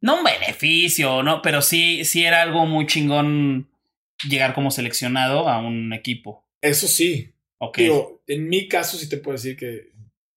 [0.00, 1.42] No un beneficio, ¿no?
[1.42, 3.68] Pero sí, sí era algo muy chingón
[4.28, 6.46] llegar como seleccionado a un equipo.
[6.60, 7.32] Eso sí.
[7.58, 7.78] Ok.
[7.78, 9.92] Digo, en mi caso sí te puedo decir que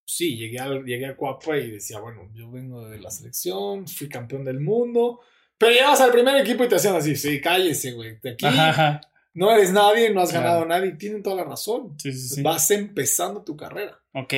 [0.05, 4.09] sí, llegué a, llegué a Cuapa y decía, bueno, yo vengo de la selección, fui
[4.09, 5.21] campeón del mundo.
[5.57, 8.17] Pero llegabas al primer equipo y te hacían así, sí, cállese, güey.
[8.21, 9.01] De aquí Ajá, ajá.
[9.33, 10.93] no eres nadie, no has ganado nadie.
[10.93, 11.95] Tienen toda la razón.
[11.99, 12.41] Sí, sí, sí.
[12.41, 13.99] Vas empezando tu carrera.
[14.13, 14.33] Ok.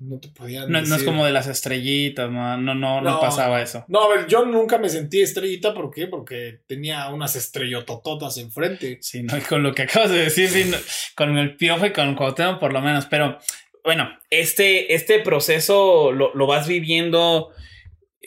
[0.00, 3.20] No te podían No, no es decir- como de las estrellitas, no, no, no, no,
[3.20, 3.84] pasaba eso.
[3.88, 6.06] No, a ver, yo nunca me sentí estrellita, ¿por qué?
[6.06, 8.98] Porque tenía unas estrellotototas enfrente.
[9.00, 10.70] Sí, no, y con lo que acabas de decir, sí,
[11.16, 13.38] con el piojo y con Cuauhtémoc por lo menos, pero
[13.84, 17.50] bueno, este, este proceso lo, lo vas viviendo,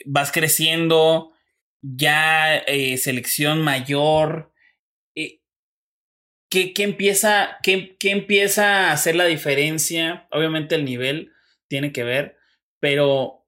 [0.04, 1.32] vas creciendo,
[1.80, 4.52] ya eh, selección mayor.
[5.14, 5.40] eh,
[6.50, 10.26] ¿qué, qué empieza, qué, qué empieza a hacer la diferencia?
[10.32, 11.32] Obviamente el nivel
[11.72, 12.36] tiene que ver,
[12.80, 13.46] pero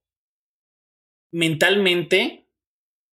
[1.30, 2.48] mentalmente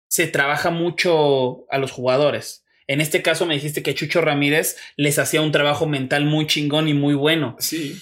[0.09, 2.65] se trabaja mucho a los jugadores.
[2.87, 6.89] En este caso me dijiste que Chucho Ramírez les hacía un trabajo mental muy chingón
[6.89, 7.55] y muy bueno.
[7.57, 7.97] Sí.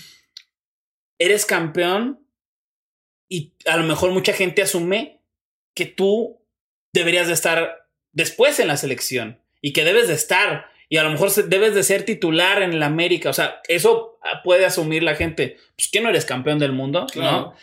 [1.19, 2.27] Eres campeón
[3.29, 5.21] y a lo mejor mucha gente asume
[5.75, 6.43] que tú
[6.91, 11.09] deberías de estar después en la selección y que debes de estar y a lo
[11.11, 13.29] mejor debes de ser titular en la América.
[13.29, 15.57] O sea, eso puede asumir la gente.
[15.75, 17.37] Pues que no eres campeón del mundo, Claro.
[17.37, 17.53] ¿no?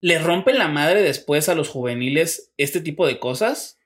[0.00, 3.80] ¿Le rompen la madre después a los juveniles este tipo de cosas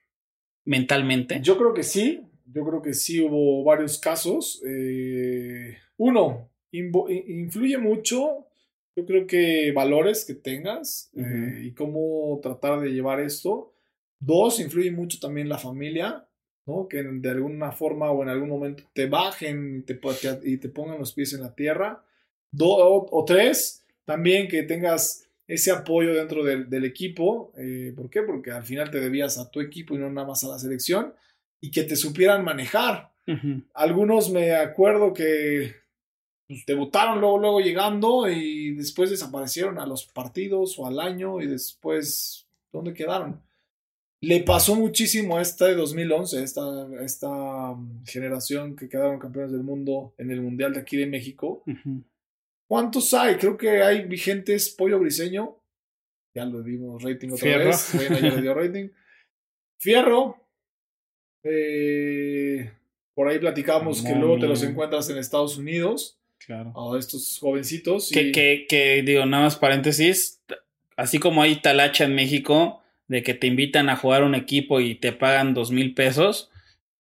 [0.64, 1.40] mentalmente?
[1.42, 2.20] Yo creo que sí.
[2.44, 4.62] Yo creo que sí hubo varios casos.
[4.66, 8.46] Eh, uno, influye mucho.
[8.94, 13.74] Yo creo que valores que tengas eh, y cómo tratar de llevar esto.
[14.18, 16.28] Dos, influye mucho también la familia,
[16.66, 16.88] ¿no?
[16.88, 20.00] Que de alguna forma o en algún momento te bajen y te,
[20.44, 22.04] y pongan los pies en la tierra.
[22.50, 27.52] Do- o, o tres, también que tengas ese apoyo dentro del, del equipo.
[27.56, 28.22] eh, ¿Por qué?
[28.22, 31.14] Porque al final te debías a tu equipo y no nada más a la selección.
[31.60, 33.10] Y que te supieran manejar.
[33.74, 35.74] Algunos me acuerdo que
[36.48, 41.46] pues, debutaron luego, luego llegando y después desaparecieron a los partidos o al año y
[41.46, 43.40] después, ¿dónde quedaron?
[44.24, 46.62] Le pasó muchísimo a esta de 2011, esta,
[47.04, 47.28] esta
[47.72, 51.64] um, generación que quedaron campeones del mundo en el Mundial de aquí de México.
[52.68, 53.34] ¿Cuántos hay?
[53.34, 55.58] Creo que hay vigentes Pollo Briseño.
[56.34, 57.64] Ya lo dimos rating otra Fierro.
[57.66, 57.90] vez.
[57.94, 58.88] Bueno, ya le dio rating.
[59.80, 60.36] Fierro.
[61.42, 62.70] Eh,
[63.14, 66.18] por ahí platicamos que luego te los encuentras en Estados Unidos.
[66.38, 66.72] Claro.
[66.76, 68.10] A estos jovencitos.
[68.12, 70.40] y- Que, que, que, digo, nada más paréntesis,
[70.96, 72.81] así como hay talacha en México
[73.12, 76.50] de que te invitan a jugar un equipo y te pagan dos mil pesos,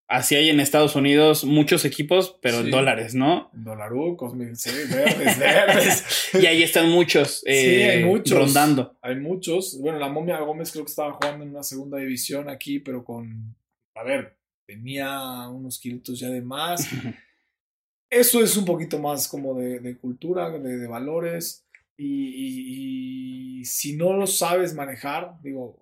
[0.08, 2.70] así hay en Estados Unidos muchos equipos, pero en Sí.
[2.70, 3.50] dólares, ¿no?
[3.54, 6.30] Dolarucos, sí, verdes, verdes.
[6.40, 8.38] Y ahí están muchos, eh, hay muchos.
[8.38, 8.96] rondando.
[9.00, 9.78] Hay muchos.
[9.80, 13.56] Bueno, la momia Gómez creo que estaba jugando en una segunda división aquí, pero con.
[13.94, 16.86] A ver, tenía unos kilitos ya de más.
[18.10, 21.64] Eso es un poquito más como de, de cultura, de, de valores.
[21.96, 25.81] Y, y- y si no lo sabes manejar, digo,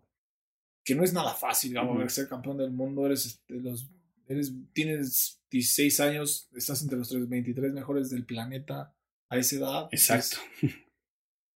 [0.85, 2.09] que no es nada fácil, digamos, Ujú.
[2.09, 3.89] ser campeón del mundo, eres, este, los,
[4.27, 8.95] eres, tienes 16 años, estás entre los tres- 23 mejores del planeta
[9.29, 9.89] a esa edad.
[9.93, 10.39] Exacto.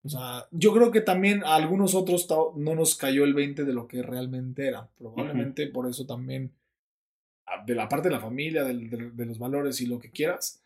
[0.05, 3.73] O sea, yo creo que también a algunos otros no nos cayó el 20 de
[3.73, 4.89] lo que realmente era.
[4.97, 6.51] Probablemente por eso también,
[7.45, 8.73] a- de la parte de la familia, de,
[9.13, 10.59] de los valores y lo que quieras.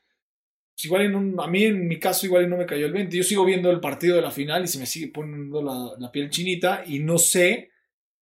[0.73, 3.15] pues igual en un- a mí en mi caso igual no me cayó el 20.
[3.17, 6.11] Yo sigo viendo el partido de la final y se me sigue poniendo la, la
[6.11, 7.71] piel chinita y no sé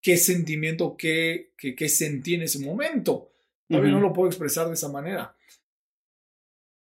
[0.06, 3.32] qué sentimiento, qué, qué, qué sentí en ese momento.
[3.68, 4.00] Todavía Ujú.
[4.00, 5.34] no lo puedo expresar de esa manera.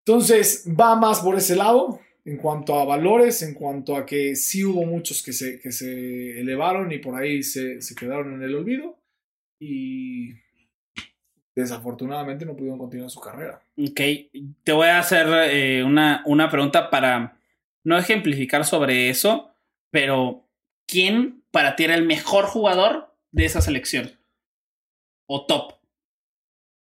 [0.04, 4.62] Entonces, va más por ese lado, en cuanto a valores, en cuanto a que sí
[4.62, 8.54] hubo muchos que se, que se elevaron y por ahí se, se quedaron en el
[8.54, 8.98] olvido.
[9.58, 10.34] Y
[11.56, 13.62] desafortunadamente no pudieron continuar su carrera.
[13.78, 14.00] Ok,
[14.62, 17.40] te voy a hacer eh, una, una pregunta para
[17.84, 19.50] no ejemplificar sobre eso,
[19.90, 20.44] pero
[20.86, 24.16] ¿quién para ti era el mejor jugador de esa selección?
[25.26, 25.72] O top.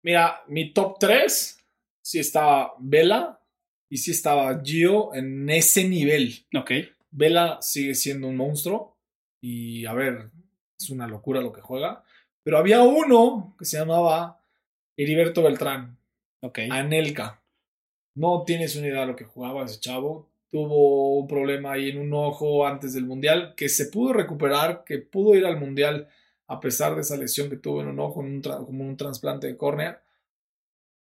[0.02, 1.60] Mira, mi top 3
[2.02, 3.44] sí estaba Vela
[3.90, 6.48] y sí estaba Gio en ese nivel.
[6.58, 6.72] Ok.
[7.10, 8.98] Vela sigue siendo un monstruo
[9.44, 10.32] y a ver,
[10.80, 12.06] es una locura lo que juega.
[12.42, 14.42] Pero había uno que se llamaba
[14.96, 16.00] Heriberto Beltrán,
[16.42, 16.60] Ok.
[16.70, 17.44] Anelka.
[18.16, 20.31] No tienes una idea de lo que jugaba ese chavo.
[20.52, 24.98] Tuvo un problema ahí en un ojo antes del Mundial que se pudo recuperar, que
[25.00, 26.10] pudo ir al Mundial
[26.48, 29.48] a pesar de esa lesión que tuvo en un ojo, en un como un trasplante
[29.48, 30.02] de córnea.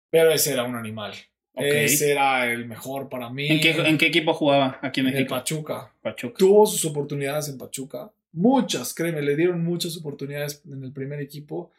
[0.10, 1.14] Pero ese era un animal.
[1.54, 1.64] Ok.
[1.64, 3.48] Ese era el mejor para mí.
[3.48, 5.36] ¿En qué, en qué equipo jugaba aquí en En México?
[5.36, 6.36] Pachuca Pachuca.
[6.38, 8.12] tuvo sus oportunidades en Pachuca.
[8.34, 11.72] Muchas, créeme, le dieron muchas oportunidades en el primer equipo.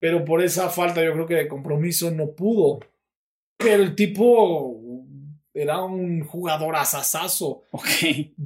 [0.00, 2.80] Pero por esa falta, yo creo que de compromiso no pudo.
[3.56, 4.80] Pero el tipo
[5.60, 7.64] era un jugador asasazo.
[7.70, 7.88] Ok.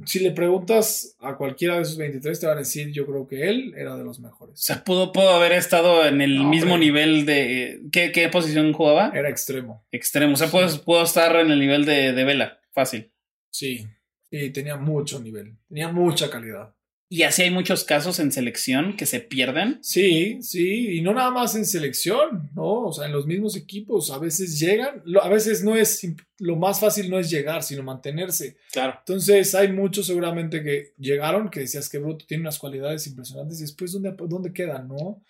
[0.05, 3.49] Si le preguntas a cualquiera de esos 23, te van a decir, yo creo que
[3.49, 4.59] él era de los O mejores.
[4.59, 6.87] sea, pudo, pudo haber estado en el No, mismo hombre.
[6.87, 7.81] nivel de.
[7.91, 9.11] ¿qué, ¿Qué posición jugaba?
[9.13, 9.85] Era extremo.
[9.91, 10.33] Extremo.
[10.33, 12.59] O sea, pudo, pudo estar en el nivel de, de Vela.
[12.71, 13.11] Fácil.
[13.49, 13.85] Sí.
[14.31, 16.73] Y tenía mucho nivel, tenía mucha calidad.
[17.13, 19.77] Y así hay muchos casos en selección que se pierden.
[19.83, 22.85] Sí, sí, y no nada más en selección, ¿no?
[22.85, 26.01] O sea, en los mismos equipos a veces llegan, a veces no es,
[26.39, 28.57] lo más fácil no es llegar, sino mantenerse.
[28.71, 28.95] Claro.
[28.97, 33.61] Entonces hay muchos seguramente que llegaron, que decías que Bruto tiene unas cualidades impresionantes y
[33.61, 35.21] después ¿dónde, dónde quedan, no?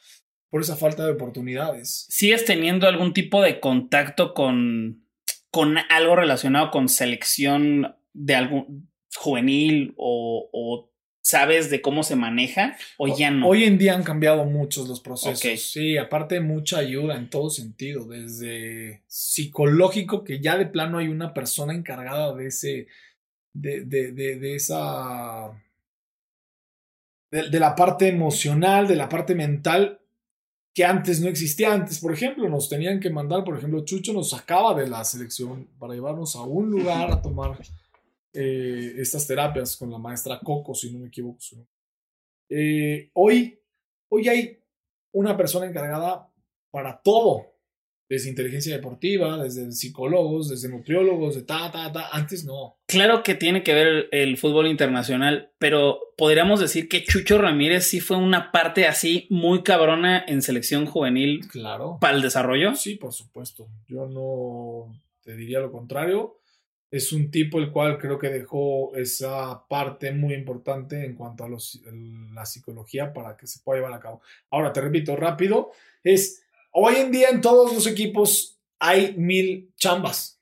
[0.49, 2.05] Por esa falta de oportunidades.
[2.07, 5.05] ¿Sigues teniendo algún tipo de contacto con,
[5.51, 10.92] con algo relacionado con selección de algún juvenil o, o
[11.23, 13.47] sabes de cómo se maneja o ya no?
[13.47, 15.61] Hoy en día han cambiado muchos los procesos.
[15.61, 21.33] Sí, aparte mucha ayuda en todo sentido, desde psicológico, que ya de plano hay una
[21.33, 22.87] persona encargada de ese,
[23.53, 25.51] de, de, de, esa,
[27.31, 30.01] de, de, la parte emocional, de la parte mental,
[30.73, 31.73] que antes no existía.
[31.73, 35.69] Antes, por ejemplo, nos tenían que mandar, por ejemplo, Chucho nos sacaba de la selección
[35.79, 37.57] para llevarnos a un lugar a tomar
[38.33, 41.37] eh, estas terapias con la maestra Coco, si no me equivoco.
[42.49, 43.59] Eh, hoy,
[44.09, 44.59] hoy hay
[45.11, 46.27] una persona encargada
[46.71, 47.53] para todo,
[48.09, 52.09] desde inteligencia deportiva, desde psicólogos, desde nutriólogos, de ta, ta, ta.
[52.11, 52.77] Antes no.
[52.87, 57.99] Claro que tiene que ver el fútbol internacional, pero podríamos decir que Chucho Ramírez sí
[57.99, 61.47] fue una parte así muy cabrona en selección juvenil.
[61.47, 61.97] Claro.
[62.01, 62.75] Para el desarrollo.
[62.75, 63.67] Sí, por supuesto.
[63.87, 64.91] Yo no
[65.23, 66.42] te diría lo contrario
[66.93, 71.49] es un tipo el cual creo que dejó esa parte muy importante en cuanto a
[71.49, 71.81] los,
[72.35, 74.21] la psicología para que se pueda llevar a cabo.
[74.51, 75.71] Ahora, te repito rápido,
[76.03, 80.39] es hoy en día en todos los equipos hay mil chambas.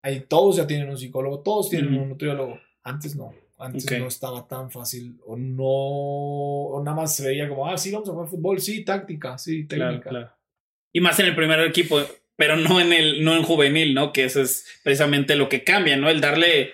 [0.00, 2.60] Ahí todos ya tienen un psicólogo, todos tienen un nutriólogo.
[2.84, 7.66] Antes no, antes no estaba tan fácil o no, o nada más se veía como,
[7.66, 10.38] ah, sí, vamos a jugar fútbol, sí, táctica, sí, técnica.
[10.92, 11.98] Y más en el primer equipo,
[12.38, 14.12] pero no en el, no en juvenil, ¿no?
[14.12, 16.08] Que eso es precisamente lo que cambia, ¿no?
[16.08, 16.70] El darle,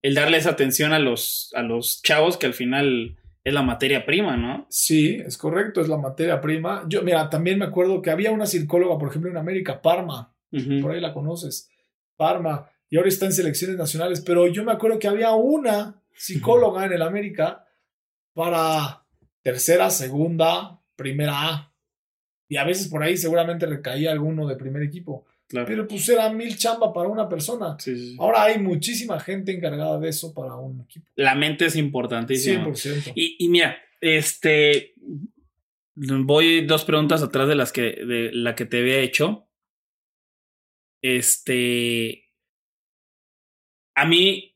[0.00, 4.06] el darle esa atención a los, a los chavos que al final es la materia
[4.06, 4.68] prima, ¿no?
[4.70, 6.84] Sí, es correcto, es la materia prima.
[6.88, 10.32] Yo, mira, también me acuerdo que había una psicóloga, por ejemplo, en América, Parma,
[10.80, 11.68] por ahí la conoces,
[12.16, 16.86] Parma, y ahora está en selecciones nacionales, pero yo me acuerdo que había una psicóloga
[16.86, 17.66] en el América
[18.34, 19.04] para
[19.42, 21.67] tercera, segunda, primera A.
[22.48, 25.26] Y a veces por ahí seguramente recaía alguno de primer equipo.
[25.48, 27.76] Pero pues era mil chamba para una persona.
[28.18, 31.06] Ahora hay muchísima gente encargada de eso para un equipo.
[31.16, 32.66] La mente es importantísima.
[32.66, 33.12] 100%.
[33.14, 34.94] Y, y mira, este.
[35.94, 37.82] Voy dos preguntas atrás de las que.
[37.82, 39.48] de la que te había hecho.
[41.02, 42.30] Este.
[43.94, 44.54] A mí.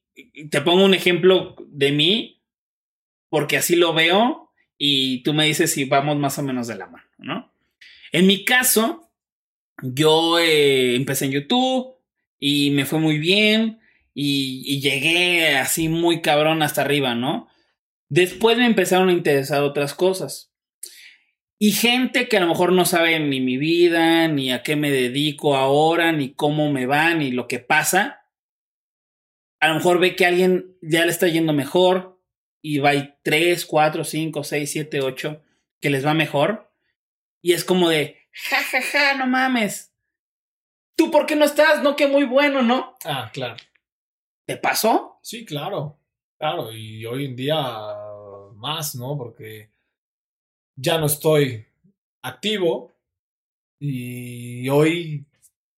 [0.50, 2.42] Te pongo un ejemplo de mí.
[3.30, 4.52] Porque así lo veo.
[4.76, 7.51] Y tú me dices si vamos más o menos de la mano, ¿no?
[8.12, 9.10] En mi caso,
[9.82, 11.96] yo eh, empecé en YouTube
[12.38, 13.80] y me fue muy bien
[14.14, 17.48] y, llegué así muy cabrón hasta arriba, ¿no?
[18.10, 20.52] Después me empezaron a interesar otras cosas.
[21.58, 24.90] Y gente que a lo mejor no sabe ni mi vida, ni a qué me
[24.90, 28.26] dedico ahora, ni cómo me va, ni lo que pasa.
[29.60, 32.20] A lo mejor ve que alguien ya le está yendo mejor
[32.60, 35.42] y va y 3, 4, 5, 6, 7, 8
[35.80, 36.71] que les va mejor.
[37.42, 39.92] Y es como de, ja, ja, ja, no mames.
[40.96, 41.82] ¿Tú por qué no estás?
[41.82, 42.96] No, que muy bueno, ¿no?
[43.04, 43.56] Ah, claro.
[44.46, 45.18] ¿Te pasó?
[45.22, 45.98] Sí, claro.
[46.38, 47.56] Claro, y hoy en día
[48.54, 49.16] más, ¿no?
[49.16, 49.70] Porque
[50.76, 51.66] ya no estoy
[52.22, 52.92] activo
[53.78, 55.26] y hoy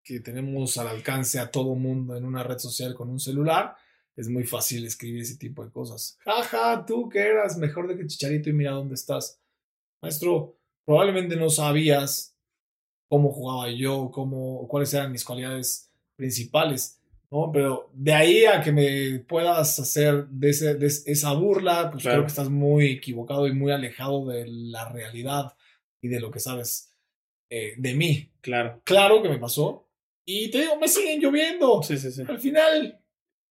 [0.03, 3.75] que tenemos al alcance a todo mundo en una red social con un celular,
[4.15, 6.19] es muy fácil escribir ese tipo de cosas.
[6.25, 9.41] Jaja, ja, tú que eras mejor de que Chicharito y mira dónde estás.
[10.03, 12.37] Maestro, probablemente no sabías
[13.09, 17.51] cómo jugaba yo, cómo, cuáles eran mis cualidades principales, ¿no?
[17.53, 22.51] Pero de ahí a que me puedas hacer de, esa burla, pues creo que estás
[22.51, 25.55] muy equivocado y muy alejado de la realidad
[26.01, 26.93] y de lo que sabes
[27.51, 28.30] eh, de mí.
[28.41, 28.80] Claro.
[28.85, 29.89] Claro que me pasó.
[30.26, 31.82] Y te digo, me siguen lloviendo.
[31.82, 32.22] Sí, sí, sí.
[32.26, 33.01] Al final,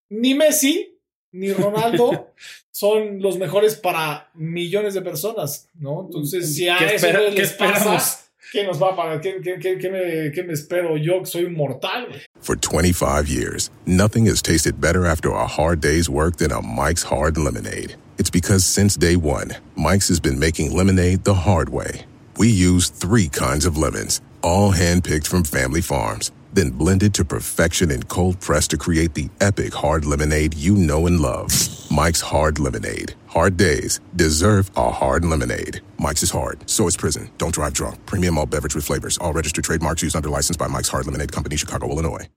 [0.09, 0.92] ni Messi
[1.33, 2.29] ni Ronaldo
[2.71, 6.03] son los mejores para millones de personas, ¿no?
[6.05, 7.83] Entonces, si a ¿Qué, eso espera, les ¿qué esperamos?
[7.83, 8.19] pasa,
[8.51, 9.19] ¿qué nos va a pagar?
[9.21, 12.07] ¿Qué, qué, qué, qué me, ¿Qué me espero yo que soy un mortal?
[12.39, 17.03] For 25 years, nothing has tasted better after a hard day's work than a Mike's
[17.03, 17.95] Hard Lemonade.
[18.17, 22.05] It's because since day one, Mike's has been making lemonade the hard way.
[22.37, 27.91] We use three kinds of lemons, all handpicked from family farms then blended to perfection
[27.91, 31.51] and cold pressed to create the epic hard lemonade you know and love.
[31.91, 33.13] Mike's Hard Lemonade.
[33.27, 35.81] Hard days deserve a hard lemonade.
[35.99, 37.29] Mike's is hard, so is prison.
[37.37, 38.03] Don't drive drunk.
[38.07, 39.19] Premium all beverage with flavors.
[39.19, 42.27] All registered trademarks used under license by Mike's Hard Lemonade Company, Chicago, Illinois.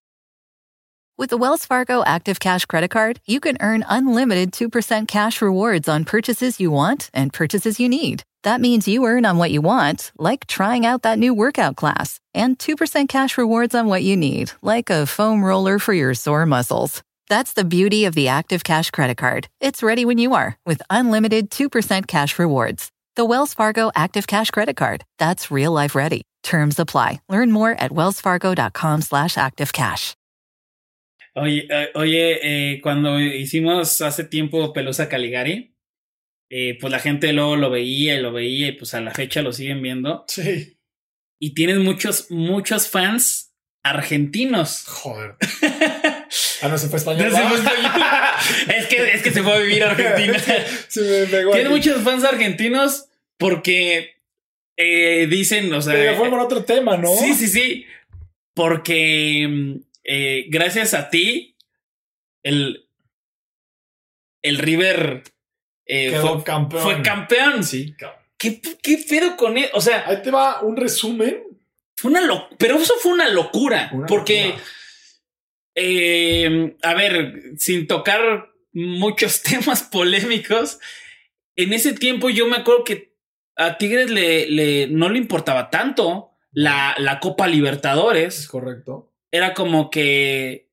[1.18, 5.88] With the Wells Fargo Active Cash Credit Card, you can earn unlimited 2% cash rewards
[5.88, 8.22] on purchases you want and purchases you need.
[8.46, 12.20] That means you earn on what you want, like trying out that new workout class,
[12.32, 16.46] and 2% cash rewards on what you need, like a foam roller for your sore
[16.46, 17.02] muscles.
[17.28, 19.48] That's the beauty of the Active Cash Credit Card.
[19.60, 22.92] It's ready when you are with unlimited 2% cash rewards.
[23.16, 25.02] The Wells Fargo Active Cash Credit Card.
[25.18, 26.22] That's real life ready.
[26.44, 27.22] Terms apply.
[27.28, 30.14] Learn more at wellsfargo.com slash activecash.
[31.36, 35.75] Oye, eh, oye eh, cuando hicimos hace tiempo Pelusa Caligari,
[36.48, 39.42] eh, pues la gente luego lo veía y lo veía y pues a la fecha
[39.42, 40.24] lo siguen viendo.
[40.28, 40.78] Sí.
[41.40, 44.84] Y tienes muchos, muchos fans argentinos.
[44.86, 45.36] Joder.
[46.62, 47.30] Ah, no se fue español.
[47.30, 47.92] No se fue español.
[48.76, 50.38] es, que, es que se fue a vivir a Argentina.
[50.88, 54.16] Se me pegó Tiene muchos fans argentinos porque
[54.76, 55.92] eh, dicen, o sea.
[55.92, 57.14] Pero fue por otro tema, ¿no?
[57.14, 57.86] Sí, sí, sí.
[58.54, 61.56] Porque eh, gracias a ti,
[62.42, 62.88] el,
[64.42, 65.22] el River
[65.86, 66.82] eh, Quedó fue, campeón.
[66.82, 67.64] fue campeón.
[67.64, 68.20] Sí, cabrón.
[68.38, 69.68] ¿Qué, ¿Qué pedo con él?
[69.72, 71.42] O sea, Ahí te va un resumen.
[71.96, 73.88] fue una lo- pero eso fue una locura.
[73.92, 74.64] Una porque, locura.
[75.74, 80.78] eh, a ver, sin tocar muchos temas polémicos,
[81.56, 83.14] en ese tiempo yo me acuerdo que
[83.56, 88.48] a Tigres le, le- no le importaba tanto la, la Copa Es Libertadores.
[88.48, 89.12] correcto.
[89.30, 90.65] Era como que,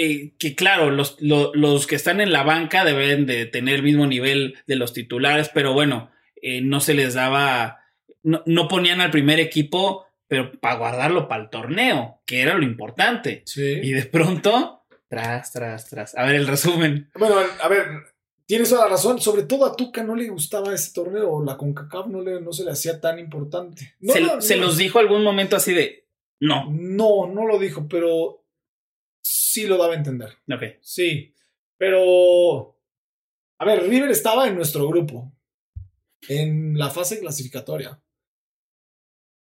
[0.00, 3.82] eh, que claro, los, lo- los que están en la banca deben de tener el
[3.82, 7.80] mismo nivel de los titulares, pero bueno, eh, no se les daba,
[8.22, 12.62] no, no ponían al primer equipo, pero para guardarlo para el torneo, que era lo
[12.64, 13.42] importante.
[13.46, 13.62] Sí.
[13.82, 16.14] Y de pronto, tras, tras, tras.
[16.16, 17.10] A ver el resumen.
[17.18, 17.86] Bueno, a ver,
[18.46, 19.20] tienes toda la razón.
[19.20, 21.42] Sobre todo a Tuca no le gustaba ese torneo.
[21.42, 23.94] La CONCACAF no, le, no se le hacía tan importante.
[24.00, 26.04] No, se, no, se los dijo algún momento así de,
[26.40, 26.66] no.
[26.70, 28.44] No, no lo dijo, pero
[29.58, 30.30] sí lo daba a entender.
[30.52, 30.78] Ok.
[30.80, 31.34] Sí.
[31.76, 32.76] Pero.
[33.58, 35.32] A ver, River estaba en nuestro grupo.
[36.28, 38.00] En la fase clasificatoria.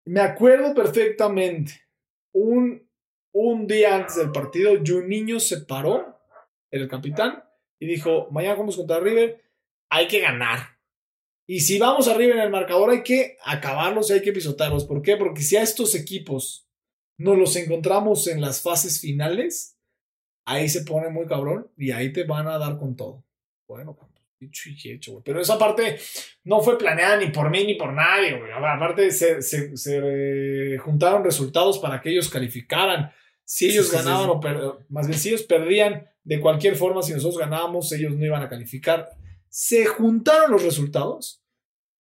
[0.06, 1.72] Me acuerdo perfectamente.
[2.32, 2.88] Un,
[3.32, 6.18] un día antes del partido, Juninho se paró,
[6.70, 7.44] el capitán,
[7.78, 9.42] y dijo: Mañana vamos contra River,
[9.90, 10.74] hay que ganar.
[11.46, 14.84] Y si vamos a River en el marcador, hay que acabarlos y hay que pisotarlos.
[14.84, 15.16] ¿Por qué?
[15.16, 16.66] Porque si a estos equipos
[17.18, 19.78] nos los encontramos en las fases finales,
[20.44, 23.24] ahí se pone muy cabrón y ahí te van a dar con todo.
[23.66, 23.96] Bueno,
[24.38, 25.24] dicho y hecho, güey.
[25.24, 25.98] Pero esa parte
[26.44, 28.52] no fue planeada ni por mí ni por nadie, güey.
[28.52, 30.00] Aparte, se, se- se,
[30.74, 33.10] eh, juntaron resultados para que ellos calificaran.
[33.44, 34.32] Si ellos Sí, sí, sí, ganaban sí.
[34.34, 38.24] o per- más bien si ellos perdían de cualquier forma, si nosotros ganábamos, ellos no
[38.24, 39.10] iban a calificar.
[39.48, 41.42] Se juntaron los resultados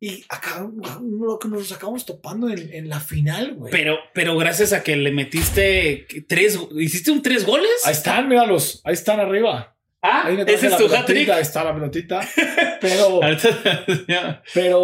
[0.05, 3.71] y acabamos, lo que nos acabamos topando en, en la final, güey.
[3.71, 7.71] Pero, pero gracias a que le metiste tres, ¿hiciste un tres goles?
[7.85, 9.77] Ahí están, míralos, ahí están arriba.
[10.01, 11.29] ah, Ahí ese es la tu pelotita, hat-trick.
[11.29, 12.19] Ahí está la pelotita.
[12.81, 13.21] Pero,
[14.53, 14.79] pero,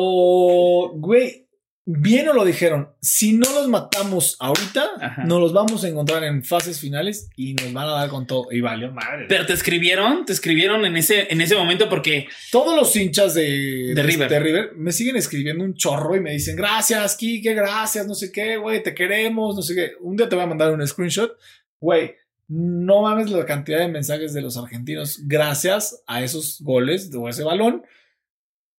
[0.94, 1.49] güey,
[1.92, 2.90] bien nos lo dijeron.
[3.02, 5.24] Si no los matamos ahorita, Ajá.
[5.26, 8.52] nos los vamos a encontrar en fases finales y nos van a dar con todo.
[8.52, 9.26] Y valió madre.
[9.28, 13.94] Pero te escribieron, te escribieron en ese, en ese momento porque Todos los hinchas de,
[13.96, 14.30] De River.
[14.30, 18.32] de River me siguen escribiendo un chorro y me dicen, gracias, Kike, gracias, no sé
[18.32, 19.92] qué, güey, te queremos, no sé qué.
[20.02, 21.36] Un día te voy a mandar un screenshot.
[21.80, 22.14] Güey,
[22.48, 27.44] no mames la cantidad de mensajes de los argentinos gracias a esos goles o ese
[27.44, 27.84] balón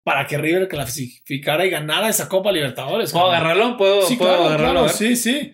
[0.04, 3.12] para que River clasificara y ganara esa Copa Libertadores.
[3.12, 3.42] ¿puedo cabrón.
[3.48, 3.78] agarrarlo?
[3.78, 4.82] ¿Puedo, Sí, puedo claro, agarrarlo?
[4.84, 5.54] claro, sí, sí.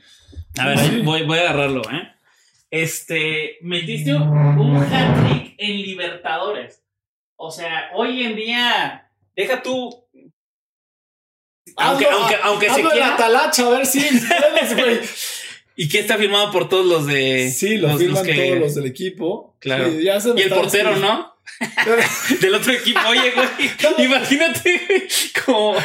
[0.58, 1.02] A ver, Sí.
[1.04, 2.12] voy, voy a agarrarlo, ¿eh?
[2.72, 6.82] Este, metiste un hat-trick en Libertadores.
[7.38, 10.06] O sea, hoy en día, deja tú.
[11.78, 13.18] Aunque, Hazlo- aunque, aunque se la quiera.
[13.18, 15.00] talacha, a ver si puedes, güey.
[15.78, 17.50] Y que está firmado por todos los de.
[17.52, 19.58] Sí, lo los- los firman que- todos los del equipo.
[19.60, 19.92] Claro.
[19.92, 20.96] Sí, ya se me Y el portero.
[20.96, 21.35] ¿no?
[22.42, 23.00] Del otro equipo.
[23.08, 25.08] Oye, güey, imagínate
[25.46, 25.76] como,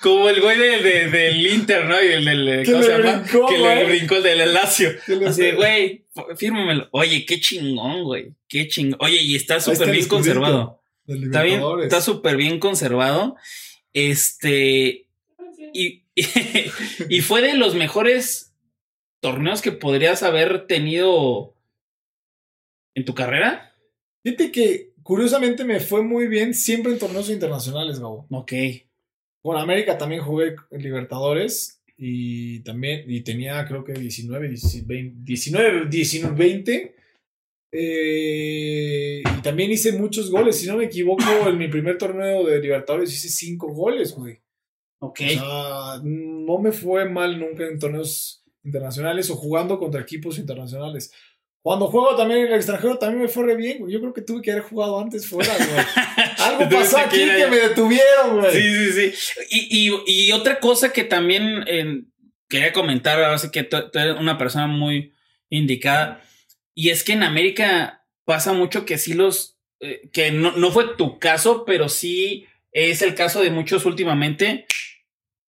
[0.00, 2.02] como el güey de- de- del Inter, ¿no?
[2.02, 2.62] Y el del.
[2.64, 3.16] Que ¿Cómo se llama?
[3.18, 4.90] brincó, que le brincó el del Lazio.
[5.26, 6.04] Así, güey,
[6.36, 6.88] fírmamelo.
[6.92, 8.32] Oye, qué chingón, güey.
[8.48, 8.98] Qué chingón.
[9.00, 10.82] Oye, y está súper bien conservado.
[11.04, 13.36] del Está bien, está súper bien conservado.
[13.92, 15.06] Este.
[15.74, 16.04] Y,
[17.08, 18.54] y fue de los mejores
[19.20, 21.54] torneos que podrías haber tenido
[22.94, 23.74] en tu carrera.
[24.24, 28.26] Fíjate que curiosamente me fue muy bien siempre en torneos internacionales, Gabo.
[28.30, 28.52] Ok.
[29.40, 35.86] Con América también jugué en Libertadores y también y tenía creo que 19, 19, 19,
[35.88, 36.94] 19 20.
[37.72, 40.60] Eh, y también hice muchos goles.
[40.60, 44.38] Si no me equivoco, en mi primer torneo de Libertadores hice cinco goles, güey.
[45.00, 45.20] Ok.
[45.24, 51.10] O sea, no me fue mal nunca en torneos internacionales o jugando contra equipos internacionales.
[51.62, 53.92] Cuando juego también en el extranjero también me fue re bien, güey.
[53.92, 55.68] Yo creo que tuve que haber jugado antes fuera, güey.
[56.38, 58.52] Algo pasó aquí que me detuvieron, güey.
[58.52, 59.36] Sí, sí, sí.
[59.50, 62.04] Y, y, y otra cosa que también eh,
[62.48, 65.12] quería comentar, ahora sí que tú, tú eres una persona muy
[65.50, 66.22] indicada,
[66.74, 70.96] y es que en América pasa mucho que sí los, eh, que no, no fue
[70.96, 74.66] tu caso, pero sí es el caso de muchos últimamente.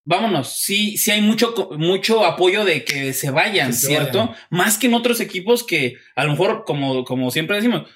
[0.04, 4.18] Vámonos, sí, sí hay mucho, mucho apoyo de que se vayan, ¿cierto?
[4.28, 4.36] vayan.
[4.50, 7.88] Más que en otros equipos que a lo mejor, como, como siempre decimos,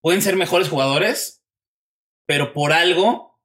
[0.00, 1.42] pueden ser mejores jugadores,
[2.26, 3.40] pero por algo,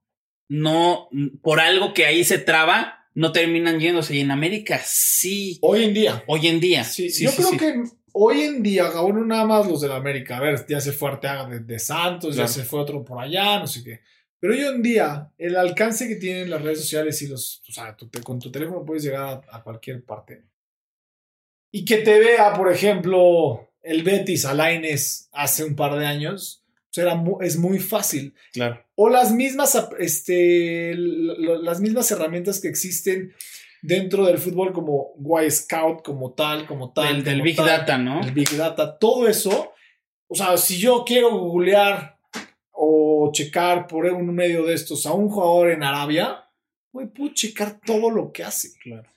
[0.48, 1.10] no,
[1.42, 4.16] por algo que ahí se traba, no terminan yéndose.
[4.16, 6.24] Y en América sí, Hoy en día.
[6.28, 6.84] hoy en día.
[6.84, 7.58] Sí, sí, yo sí, creo sí.
[7.58, 7.84] que
[8.14, 10.38] hoy en día, no nada más los del América.
[10.38, 12.48] A ver, ya se fue Arteaga de, de Santos, Claro.
[12.48, 14.02] ya se fue otro por allá, no sé qué.
[14.40, 17.62] Pero hoy en día, el alcance que tienen las redes sociales y los.
[17.68, 20.44] O sea, te- con tu teléfono puedes llegar a, a cualquier parte.
[21.72, 26.64] Y que te vea, por ejemplo, el Betis Alaines hace un par de años,
[26.94, 28.34] pues era mu- es muy fácil.
[28.54, 28.84] Claro.
[28.96, 33.34] O las mismas, este, las mismas herramientas que existen
[33.82, 35.14] dentro del fútbol como
[35.46, 37.24] Y Scout, como tal, como tal.
[37.24, 38.22] Del, Big tal, Data, ¿no?
[38.22, 39.72] El Big Data, todo eso.
[40.28, 42.19] O sea, si yo quiero googlear
[42.92, 46.46] o checar por un medio de estos a un jugador en Arabia,
[46.92, 48.70] güey, puedo checar todo lo que hace.
[48.82, 49.10] Claro.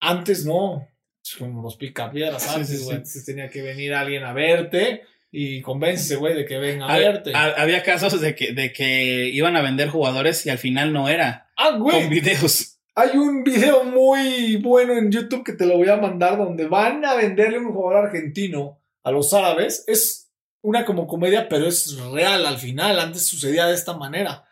[0.00, 0.86] Antes no.
[1.22, 2.88] Es como los picapiedras antes, sí, güey.
[2.88, 2.94] sí.
[2.96, 7.32] Antes tenía que venir alguien a verte y convéncese, güey, de que venga a verte.
[7.34, 11.08] ha- había casos de que, de que iban a vender jugadores y al final no
[11.08, 11.50] era.
[11.56, 12.00] Ah, güey.
[12.00, 12.78] Con videos.
[12.94, 17.04] Hay un video muy bueno en YouTube que te lo voy a mandar donde van
[17.04, 19.84] a venderle un jugador argentino a los árabes.
[19.86, 20.29] Es
[20.62, 22.98] una como comedia, pero es real al final.
[23.00, 24.44] Antes sucedía de esta manera.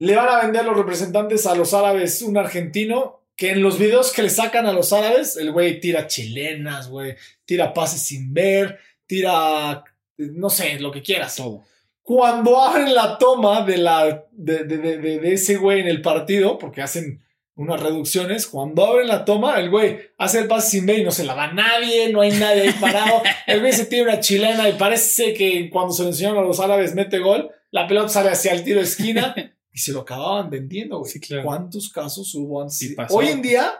[0.00, 4.12] Le van a vender los representantes a los árabes un argentino que en los videos
[4.12, 8.80] que le sacan a los árabes, el güey tira chilenas, güey, tira pases sin ver,
[9.06, 9.84] tira,
[10.16, 11.36] no sé, lo que quieras.
[11.36, 11.64] Todo.
[12.02, 16.00] Cuando abren la toma de, la, de, de- de- de- de ese güey en el
[16.02, 17.22] partido, porque hacen
[17.58, 21.10] unas reducciones, cuando abren la toma, el güey hace el pase sin ver y no
[21.10, 23.20] se la da nadie, no hay nadie ahí parado.
[23.48, 26.60] El güey se tira una chilena y parece que cuando se lo enseñaron a los
[26.60, 29.34] árabes mete gol, la pelota sale hacia el tiro de esquina
[29.72, 31.10] y se lo acababan vendiendo, güey.
[31.10, 31.42] Sí, claro.
[31.42, 32.78] ¿Cuántos casos hubo antes?
[32.78, 32.94] Sí.
[33.10, 33.74] Hoy en día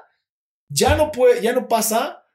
[0.68, 2.26] ya no puede, ya no pasa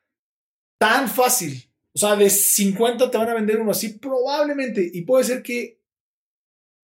[0.77, 1.61] tan fácil.
[1.93, 4.89] O sea, de 50 te van a vender uno así, probablemente.
[4.93, 5.81] Y puede ser que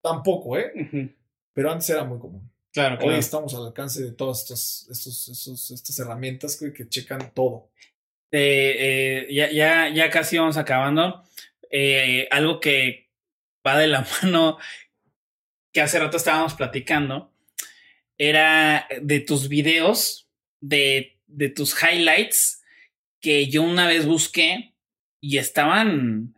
[0.01, 1.15] tampoco, ¿eh?
[1.53, 2.51] Pero antes era muy común.
[2.79, 3.17] Claro, Hoy claro.
[3.19, 7.69] estamos al alcance de todas estas, estos, estos- estas herramientas que, que checan todo.
[8.31, 11.23] Eh, eh, ya, ya, ya casi vamos acabando.
[11.69, 13.09] Eh, algo que
[13.65, 14.57] va de la mano,
[15.73, 17.33] que hace rato estábamos platicando,
[18.17, 20.29] era de tus videos,
[20.61, 22.61] de, de tus highlights,
[23.21, 24.73] que yo una vez busqué
[25.21, 26.33] y estaban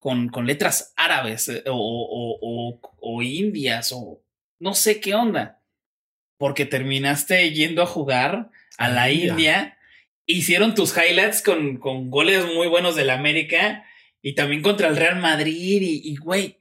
[0.00, 4.20] con, con letras árabes o, o- o- o indias o
[4.58, 5.55] no sé qué onda.
[6.38, 9.30] Porque terminaste yendo a jugar a la India.
[9.32, 9.78] India
[10.26, 13.84] hicieron tus highlights con, con goles muy buenos del América
[14.22, 15.80] y también contra el Real Madrid.
[15.82, 16.58] Y, güey,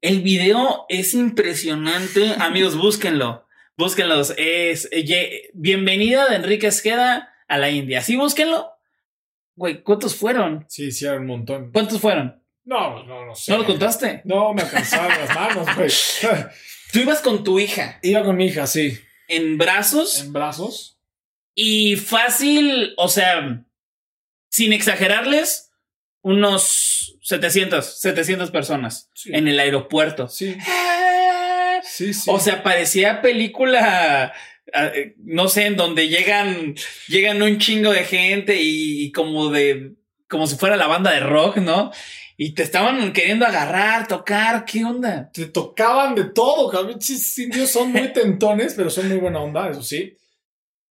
[0.00, 2.34] el video es impresionante.
[2.40, 3.46] Amigos, búsquenlo.
[3.76, 4.34] Búsquenlos.
[4.36, 8.02] Es eh, ye- bienvenida de Enrique Esqueda a la India.
[8.02, 8.70] Sí, búsquenlo.
[9.54, 10.66] Güey, ¿cuántos fueron?
[10.68, 11.70] Sí, sí, un montón.
[11.72, 12.42] ¿Cuántos fueron?
[12.64, 13.52] No, no, no sé.
[13.52, 14.20] ¿No lo contaste?
[14.24, 15.88] No, me alcanzaron las manos, güey.
[16.92, 18.98] Tú ibas con tu hija Iba con mi hija, sí.
[19.28, 20.98] En brazos En brazos.
[21.54, 23.64] y fácil, o sea,
[24.50, 25.70] sin exagerarles,
[26.22, 29.30] unos 700, 700 personas Sí.
[29.32, 30.28] en el aeropuerto.
[30.28, 32.28] Sí, Ah, sí, sí.
[32.30, 34.32] O sea, parecía película,
[34.72, 36.74] ah, eh, no sé, en donde llegan,
[37.08, 39.92] llegan un chingo de gente y como de,
[40.28, 41.92] como si fuera la banda de rock, ¿no?
[42.38, 45.30] Y te estaban queriendo agarrar, tocar, ¿qué onda?
[45.32, 47.00] te tocaban de todo, cabrón.
[47.00, 50.16] Sí, sí, indios son muy tentones, pero son muy buena onda, eso sí.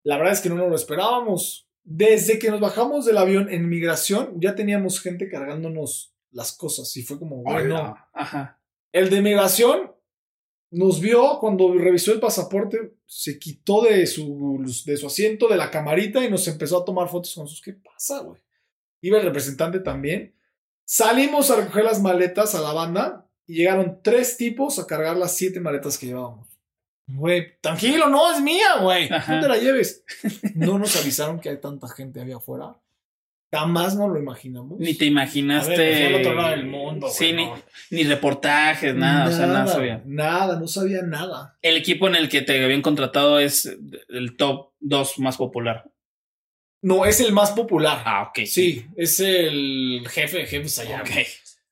[0.04, 1.68] La verdad es que no nos lo esperábamos.
[1.84, 6.96] Desde que nos bajamos del avión en migración, ya teníamos gente cargándonos las cosas.
[6.96, 7.96] Y fue como, bueno.
[8.12, 8.60] Ajá.
[8.92, 9.92] el de migración
[10.70, 15.70] nos vio cuando revisó el pasaporte, se quitó de su, de su asiento, de la
[15.70, 17.60] camarita y nos empezó a tomar fotos con sus.
[17.60, 18.40] ¿Qué pasa, güey?
[19.02, 20.34] Iba el representante también.
[20.84, 25.36] Salimos a recoger las maletas a la banda y llegaron tres tipos a cargar las
[25.36, 26.48] siete maletas que llevábamos.
[27.06, 29.08] Güey, tranquilo, no es mía, güey.
[29.08, 30.04] No te la lleves.
[30.54, 32.76] No nos avisaron que hay tanta gente había afuera.
[33.52, 34.78] Jamás nos lo imaginamos.
[34.78, 35.76] Ni te imaginaste.
[35.76, 37.08] ver, al otro lado del mundo.
[37.10, 37.62] Sí, ni, no.
[37.90, 40.02] ni reportajes, nada, o sea, nada sabía.
[40.06, 41.58] Nada, no sabía nada.
[41.60, 43.76] El equipo en el que te habían contratado es
[44.08, 45.90] el top 2 más popular.
[46.82, 48.02] No, es el más popular.
[48.04, 48.44] Ah, ok.
[48.44, 51.00] Sí, es el jefe de jefes allá.
[51.00, 51.10] Ok.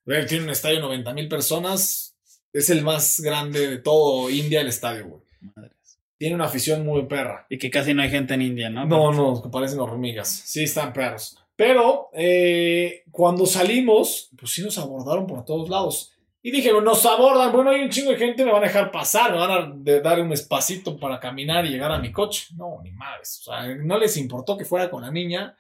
[0.05, 0.27] güey.
[0.27, 2.17] Tiene un estadio de 90 mil personas.
[2.53, 5.23] Es el más grande de todo India, el estadio, güey.
[5.55, 5.73] Madres.
[6.17, 7.47] Tiene una afición muy perra.
[7.49, 8.87] Y que casi no hay gente en India, ¿no?
[8.87, 10.29] No, no, que parecen hormigas.
[10.29, 11.37] Sí, están perros.
[11.57, 16.13] Pero eh, cuando salimos, pues sí nos abordaron por todos lados.
[16.43, 19.33] Y dije, nos abordan, bueno, hay un chingo de gente, me van a dejar pasar,
[19.33, 22.49] me van a dar un espacito para caminar y llegar a mi coche.
[22.57, 23.41] No, ni madres.
[23.41, 25.55] O sea, no les importó que fuera con la niña,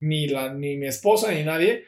[0.00, 1.84] ni, la, ni mi esposa, ni nadie.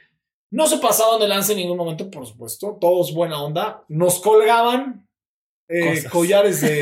[0.50, 2.76] No se pasaban de lance en ningún momento, por supuesto.
[2.78, 3.84] Todos buena onda.
[3.88, 5.03] Nos colgaban
[5.74, 6.80] eh, collares de,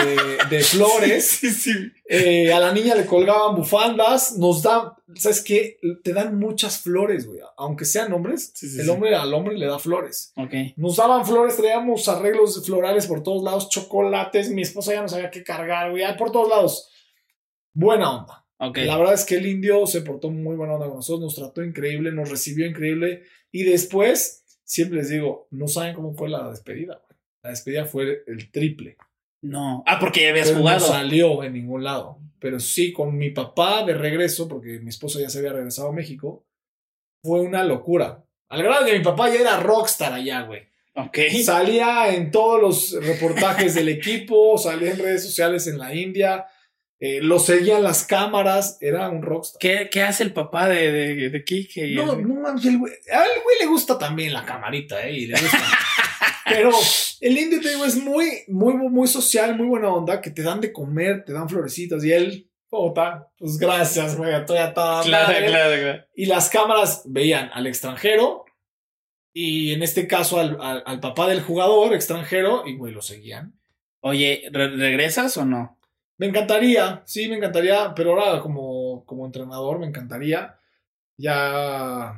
[0.51, 1.27] de flores.
[1.27, 1.73] Sí, sí.
[2.09, 5.79] Eh, a la niña le colgaban bufandas, nos dan, ¿sabes qué?
[6.05, 7.41] Te dan muchas flores, güey.
[7.57, 10.35] Aunque sean hombres, el hombre al hombre le da flores.
[10.77, 15.31] Nos daban flores, traíamos arreglos florales por todos lados, chocolates, mi esposa ya no sabía
[15.31, 16.91] qué cargar, güey, por todos lados.
[17.73, 18.47] Buena onda.
[18.59, 18.79] Ok.
[18.85, 21.65] La verdad es que el indio se portó muy buena onda con nosotros, nos trató
[21.65, 23.23] increíble, nos recibió increíble.
[23.51, 27.12] Y después, siempre les digo, no saben cómo fue la despedida, güey.
[27.43, 28.97] La despedida fue el triple.
[29.43, 29.83] No.
[29.87, 30.81] Ah, porque ya habías Pero jugado.
[30.81, 32.19] No salió en ningún lado.
[32.39, 35.93] Pero sí, con mi papá de regreso, porque mi esposa ya se había regresado a
[35.93, 36.45] México,
[37.25, 38.25] fue una locura.
[38.49, 40.63] Al grado de que mi papá ya era rockstar allá, güey.
[40.95, 41.19] Ok.
[41.43, 46.47] Salía en todos los reportajes del equipo, salía en redes sociales en la India,
[47.01, 49.59] eh, lo seguían las cámaras, era un rockstar.
[49.59, 51.89] ¿Qué, qué hace el papá de, de, de Kike?
[51.95, 55.13] No, el- no el güey, al güey le gusta también la camarita, ¿eh?
[55.13, 55.59] Y le gusta.
[56.49, 56.71] Pero
[57.21, 60.61] el indio, te digo, es muy, muy, muy social, muy buena onda, que te dan
[60.61, 63.29] de comer, te dan florecitas, y él, ¿cómo está?
[63.39, 65.47] Pues gracias, güey, estoy a toda Claro, madre.
[65.47, 66.05] claro, claro.
[66.17, 68.45] Y las cámaras veían al extranjero,
[69.33, 73.59] y en este caso al, al- al papá del jugador extranjero, y güey, lo seguían.
[74.01, 75.79] Oye, ¿re- ¿regresas o no?
[76.19, 80.57] Me encantaría, sí, me encantaría, pero ahora como, como entrenador me encantaría.
[81.17, 82.15] Ya,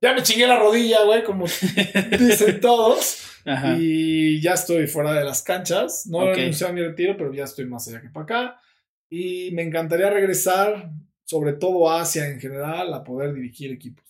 [0.00, 1.44] ya me chingué la rodilla, güey, como
[2.18, 3.22] dicen todos.
[3.46, 3.76] Ajá.
[3.78, 6.06] Y ya estoy fuera de las canchas.
[6.06, 8.60] No he anunciado mi retiro, pero ya estoy más allá que para acá.
[9.08, 10.90] Y me encantaría regresar,
[11.24, 14.04] sobre todo a Asia en general, a poder dirigir equipos.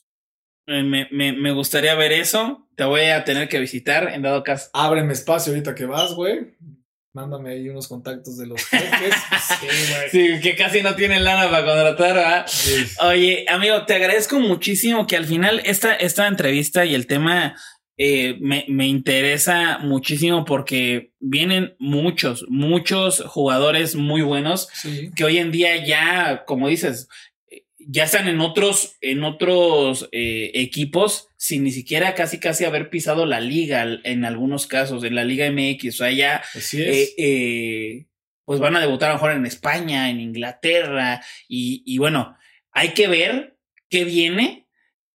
[0.66, 2.66] Eh, Me, me, me gustaría ver eso.
[2.76, 4.70] Te voy a tener que visitar en dado caso.
[4.72, 6.54] Ábreme espacio ahorita que vas, güey.
[7.12, 9.14] Mándame ahí unos contactos de los jefes.
[9.60, 10.10] Sí, güey.
[10.10, 12.44] Sí, que casi no tienen lana para contratar, ¿verdad?
[12.46, 12.84] Sí.
[13.00, 17.56] Oye, amigo, te agradezco muchísimo que al final esta, esta entrevista y el tema
[17.98, 25.10] eh, me, me interesa muchísimo porque vienen muchos, muchos jugadores muy buenos Sí.
[25.16, 27.08] que hoy en día ya, como dices,
[27.78, 33.26] ya están en otros, en otros eh, equipos sin ni siquiera casi casi haber pisado
[33.26, 37.14] la liga en algunos casos, en la Liga MX, o sea, ya Así es.
[37.16, 38.06] eh,
[38.44, 42.36] pues van a debutar a lo mejor en España, en Inglaterra, y, y bueno,
[42.72, 43.56] hay que ver
[43.88, 44.65] qué viene.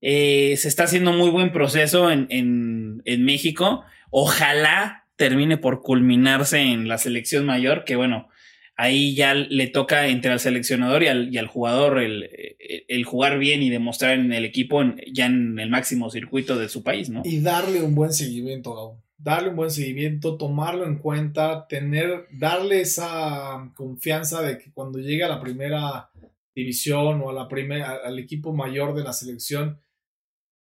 [0.00, 3.84] Eh, se está haciendo muy buen proceso en, en, en México.
[4.10, 8.28] Ojalá termine por culminarse en la selección mayor, que bueno,
[8.76, 12.22] ahí ya le toca entre al seleccionador y al, y al jugador el,
[12.58, 14.82] el- el jugar bien y demostrar en el equipo
[15.12, 17.22] ya en el máximo circuito de su país, ¿no?
[17.24, 18.96] Y darle un buen seguimiento.
[19.18, 25.24] Darle un buen seguimiento, tomarlo en cuenta, tener, darle esa confianza de que cuando llegue
[25.24, 26.08] a la primera
[26.54, 29.78] división o a la primera, al equipo mayor de la selección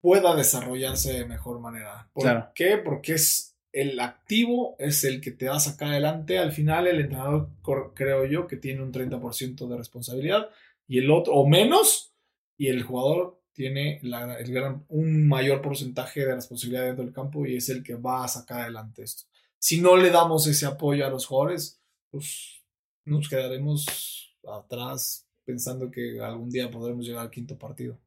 [0.04, 2.10] pueda desarrollarse de mejor manera.
[2.12, 2.50] ¿Por Claro.
[2.54, 2.76] qué?
[2.76, 6.38] Porque es el activo, es el que te va a sacar adelante.
[6.38, 7.48] Al final, el entrenador,
[7.94, 10.50] creo yo, que tiene un 30% de responsabilidad
[10.86, 12.12] y el otro, o menos,
[12.58, 17.46] y el jugador tiene la- el gran- un mayor porcentaje de responsabilidad dentro del campo
[17.46, 19.22] y es el que va a sacar adelante esto.
[19.58, 21.80] Si no le damos ese apoyo a los jugadores,
[22.10, 22.62] pues
[23.06, 27.98] nos quedaremos atrás pensando que algún día podremos llegar al quinto partido.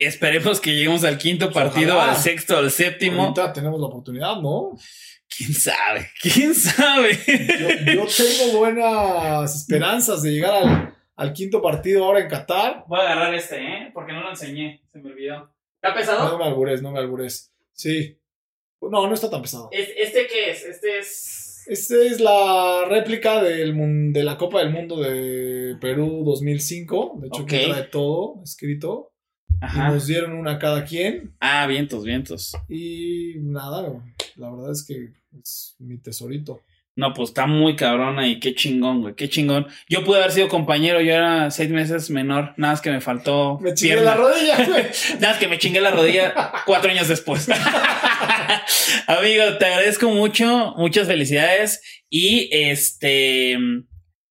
[0.00, 2.12] Esperemos que lleguemos al quinto partido, Ojalá.
[2.12, 3.22] al sexto, al séptimo.
[3.22, 4.76] Ahorita tenemos la oportunidad, ¿no?
[5.28, 6.08] ¿Quién sabe?
[6.22, 7.18] ¿Quién sabe?
[7.26, 12.84] Yo, yo tengo buenas esperanzas de llegar al, al quinto partido ahora en Qatar.
[12.88, 13.90] Voy a agarrar este, ¿eh?
[13.94, 14.82] Porque no lo enseñé.
[14.90, 15.52] Se me olvidó.
[15.76, 16.38] ¿Está No pesado?
[16.38, 17.52] me albures, no me albures.
[17.72, 18.18] Sí.
[18.80, 19.68] No, no está tan pesado.
[19.70, 20.64] ¿Es- ¿Este qué es?
[20.64, 21.64] Este es.
[21.66, 23.74] Esta es la réplica del,
[24.12, 27.18] de la Copa del Mundo de Perú 2005.
[27.20, 27.48] De hecho, Ok.
[27.48, 29.12] que trae todo escrito.
[29.62, 31.34] Y nos dieron una cada quien.
[31.40, 32.56] Ah, vientos, vientos.
[32.68, 33.82] Y nada,
[34.36, 36.60] la verdad es que es mi tesorito.
[36.96, 39.14] No, pues está muy cabrona y qué chingón, güey.
[39.14, 39.66] Qué chingón.
[39.88, 42.52] Yo pude haber sido compañero, yo era seis meses menor.
[42.56, 43.58] Nada más que me faltó.
[43.60, 44.10] Me chingué pierna.
[44.10, 44.84] la rodilla, güey.
[45.14, 47.48] Nada más que me chingué la rodilla cuatro años después.
[49.06, 51.80] Amigo, te agradezco mucho, muchas felicidades
[52.10, 53.56] y este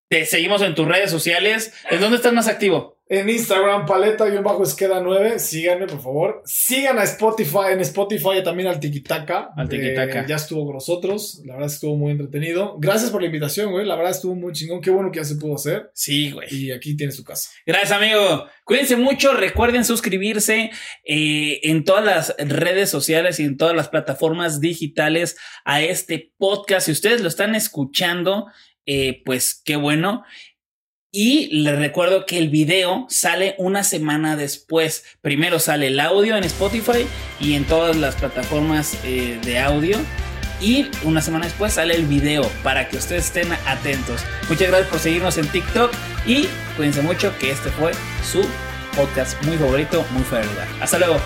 [0.09, 1.73] te seguimos en tus redes sociales.
[1.89, 2.98] ¿En dónde estás más activo?
[3.11, 5.39] En Instagram, paleta-esqueda 9.
[5.39, 6.43] Síganme, por favor.
[6.45, 9.49] Sigan a Spotify, en Spotify también al Tikitaka.
[9.57, 10.21] Al Tikitaka.
[10.21, 11.41] Eh, ya estuvo con nosotros.
[11.43, 12.77] La verdad estuvo muy entretenido.
[12.77, 13.87] Gracias por la invitación, güey.
[13.87, 14.79] La verdad estuvo muy chingón.
[14.79, 15.89] Qué bueno que ya se pudo hacer.
[15.95, 16.47] Sí, güey.
[16.51, 17.49] Y aquí tiene su casa.
[17.65, 18.45] Gracias, amigo.
[18.63, 19.33] Cuídense mucho.
[19.33, 20.69] Recuerden suscribirse
[21.03, 25.35] eh, en todas las redes sociales y en todas las plataformas digitales
[25.65, 26.85] a este podcast.
[26.85, 28.45] Si ustedes lo están escuchando,
[28.85, 30.23] eh, pues qué bueno.
[31.11, 35.03] Y les recuerdo que el video sale una semana después.
[35.21, 37.07] Primero sale el audio en Spotify
[37.39, 39.97] y en todas las plataformas eh, de audio.
[40.61, 44.21] Y una semana después sale el video para que ustedes estén atentos.
[44.49, 45.91] Muchas gracias por seguirnos en TikTok
[46.27, 47.93] y cuídense mucho que este fue
[48.29, 48.45] su
[48.95, 50.67] podcast muy favorito, muy fuera de lugar.
[50.81, 51.19] Hasta luego.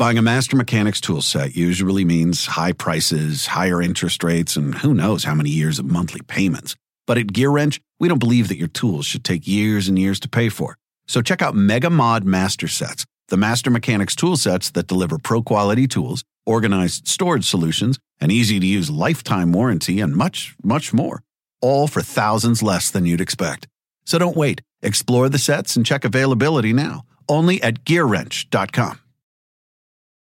[0.00, 4.94] Buying a Master Mechanics tool set usually means high prices, higher interest rates, and who
[4.94, 6.74] knows how many years of monthly payments.
[7.06, 10.28] But at GearWrench, we don't believe that your tools should take years and years to
[10.30, 10.78] pay for.
[11.06, 15.42] So check out Mega Mod Master Sets, the Master Mechanics tool sets that deliver pro
[15.42, 21.22] quality tools, organized storage solutions, an easy to use lifetime warranty, and much, much more.
[21.60, 23.68] All for thousands less than you'd expect.
[24.06, 24.62] So don't wait.
[24.80, 27.04] Explore the sets and check availability now.
[27.28, 28.98] Only at GearWrench.com.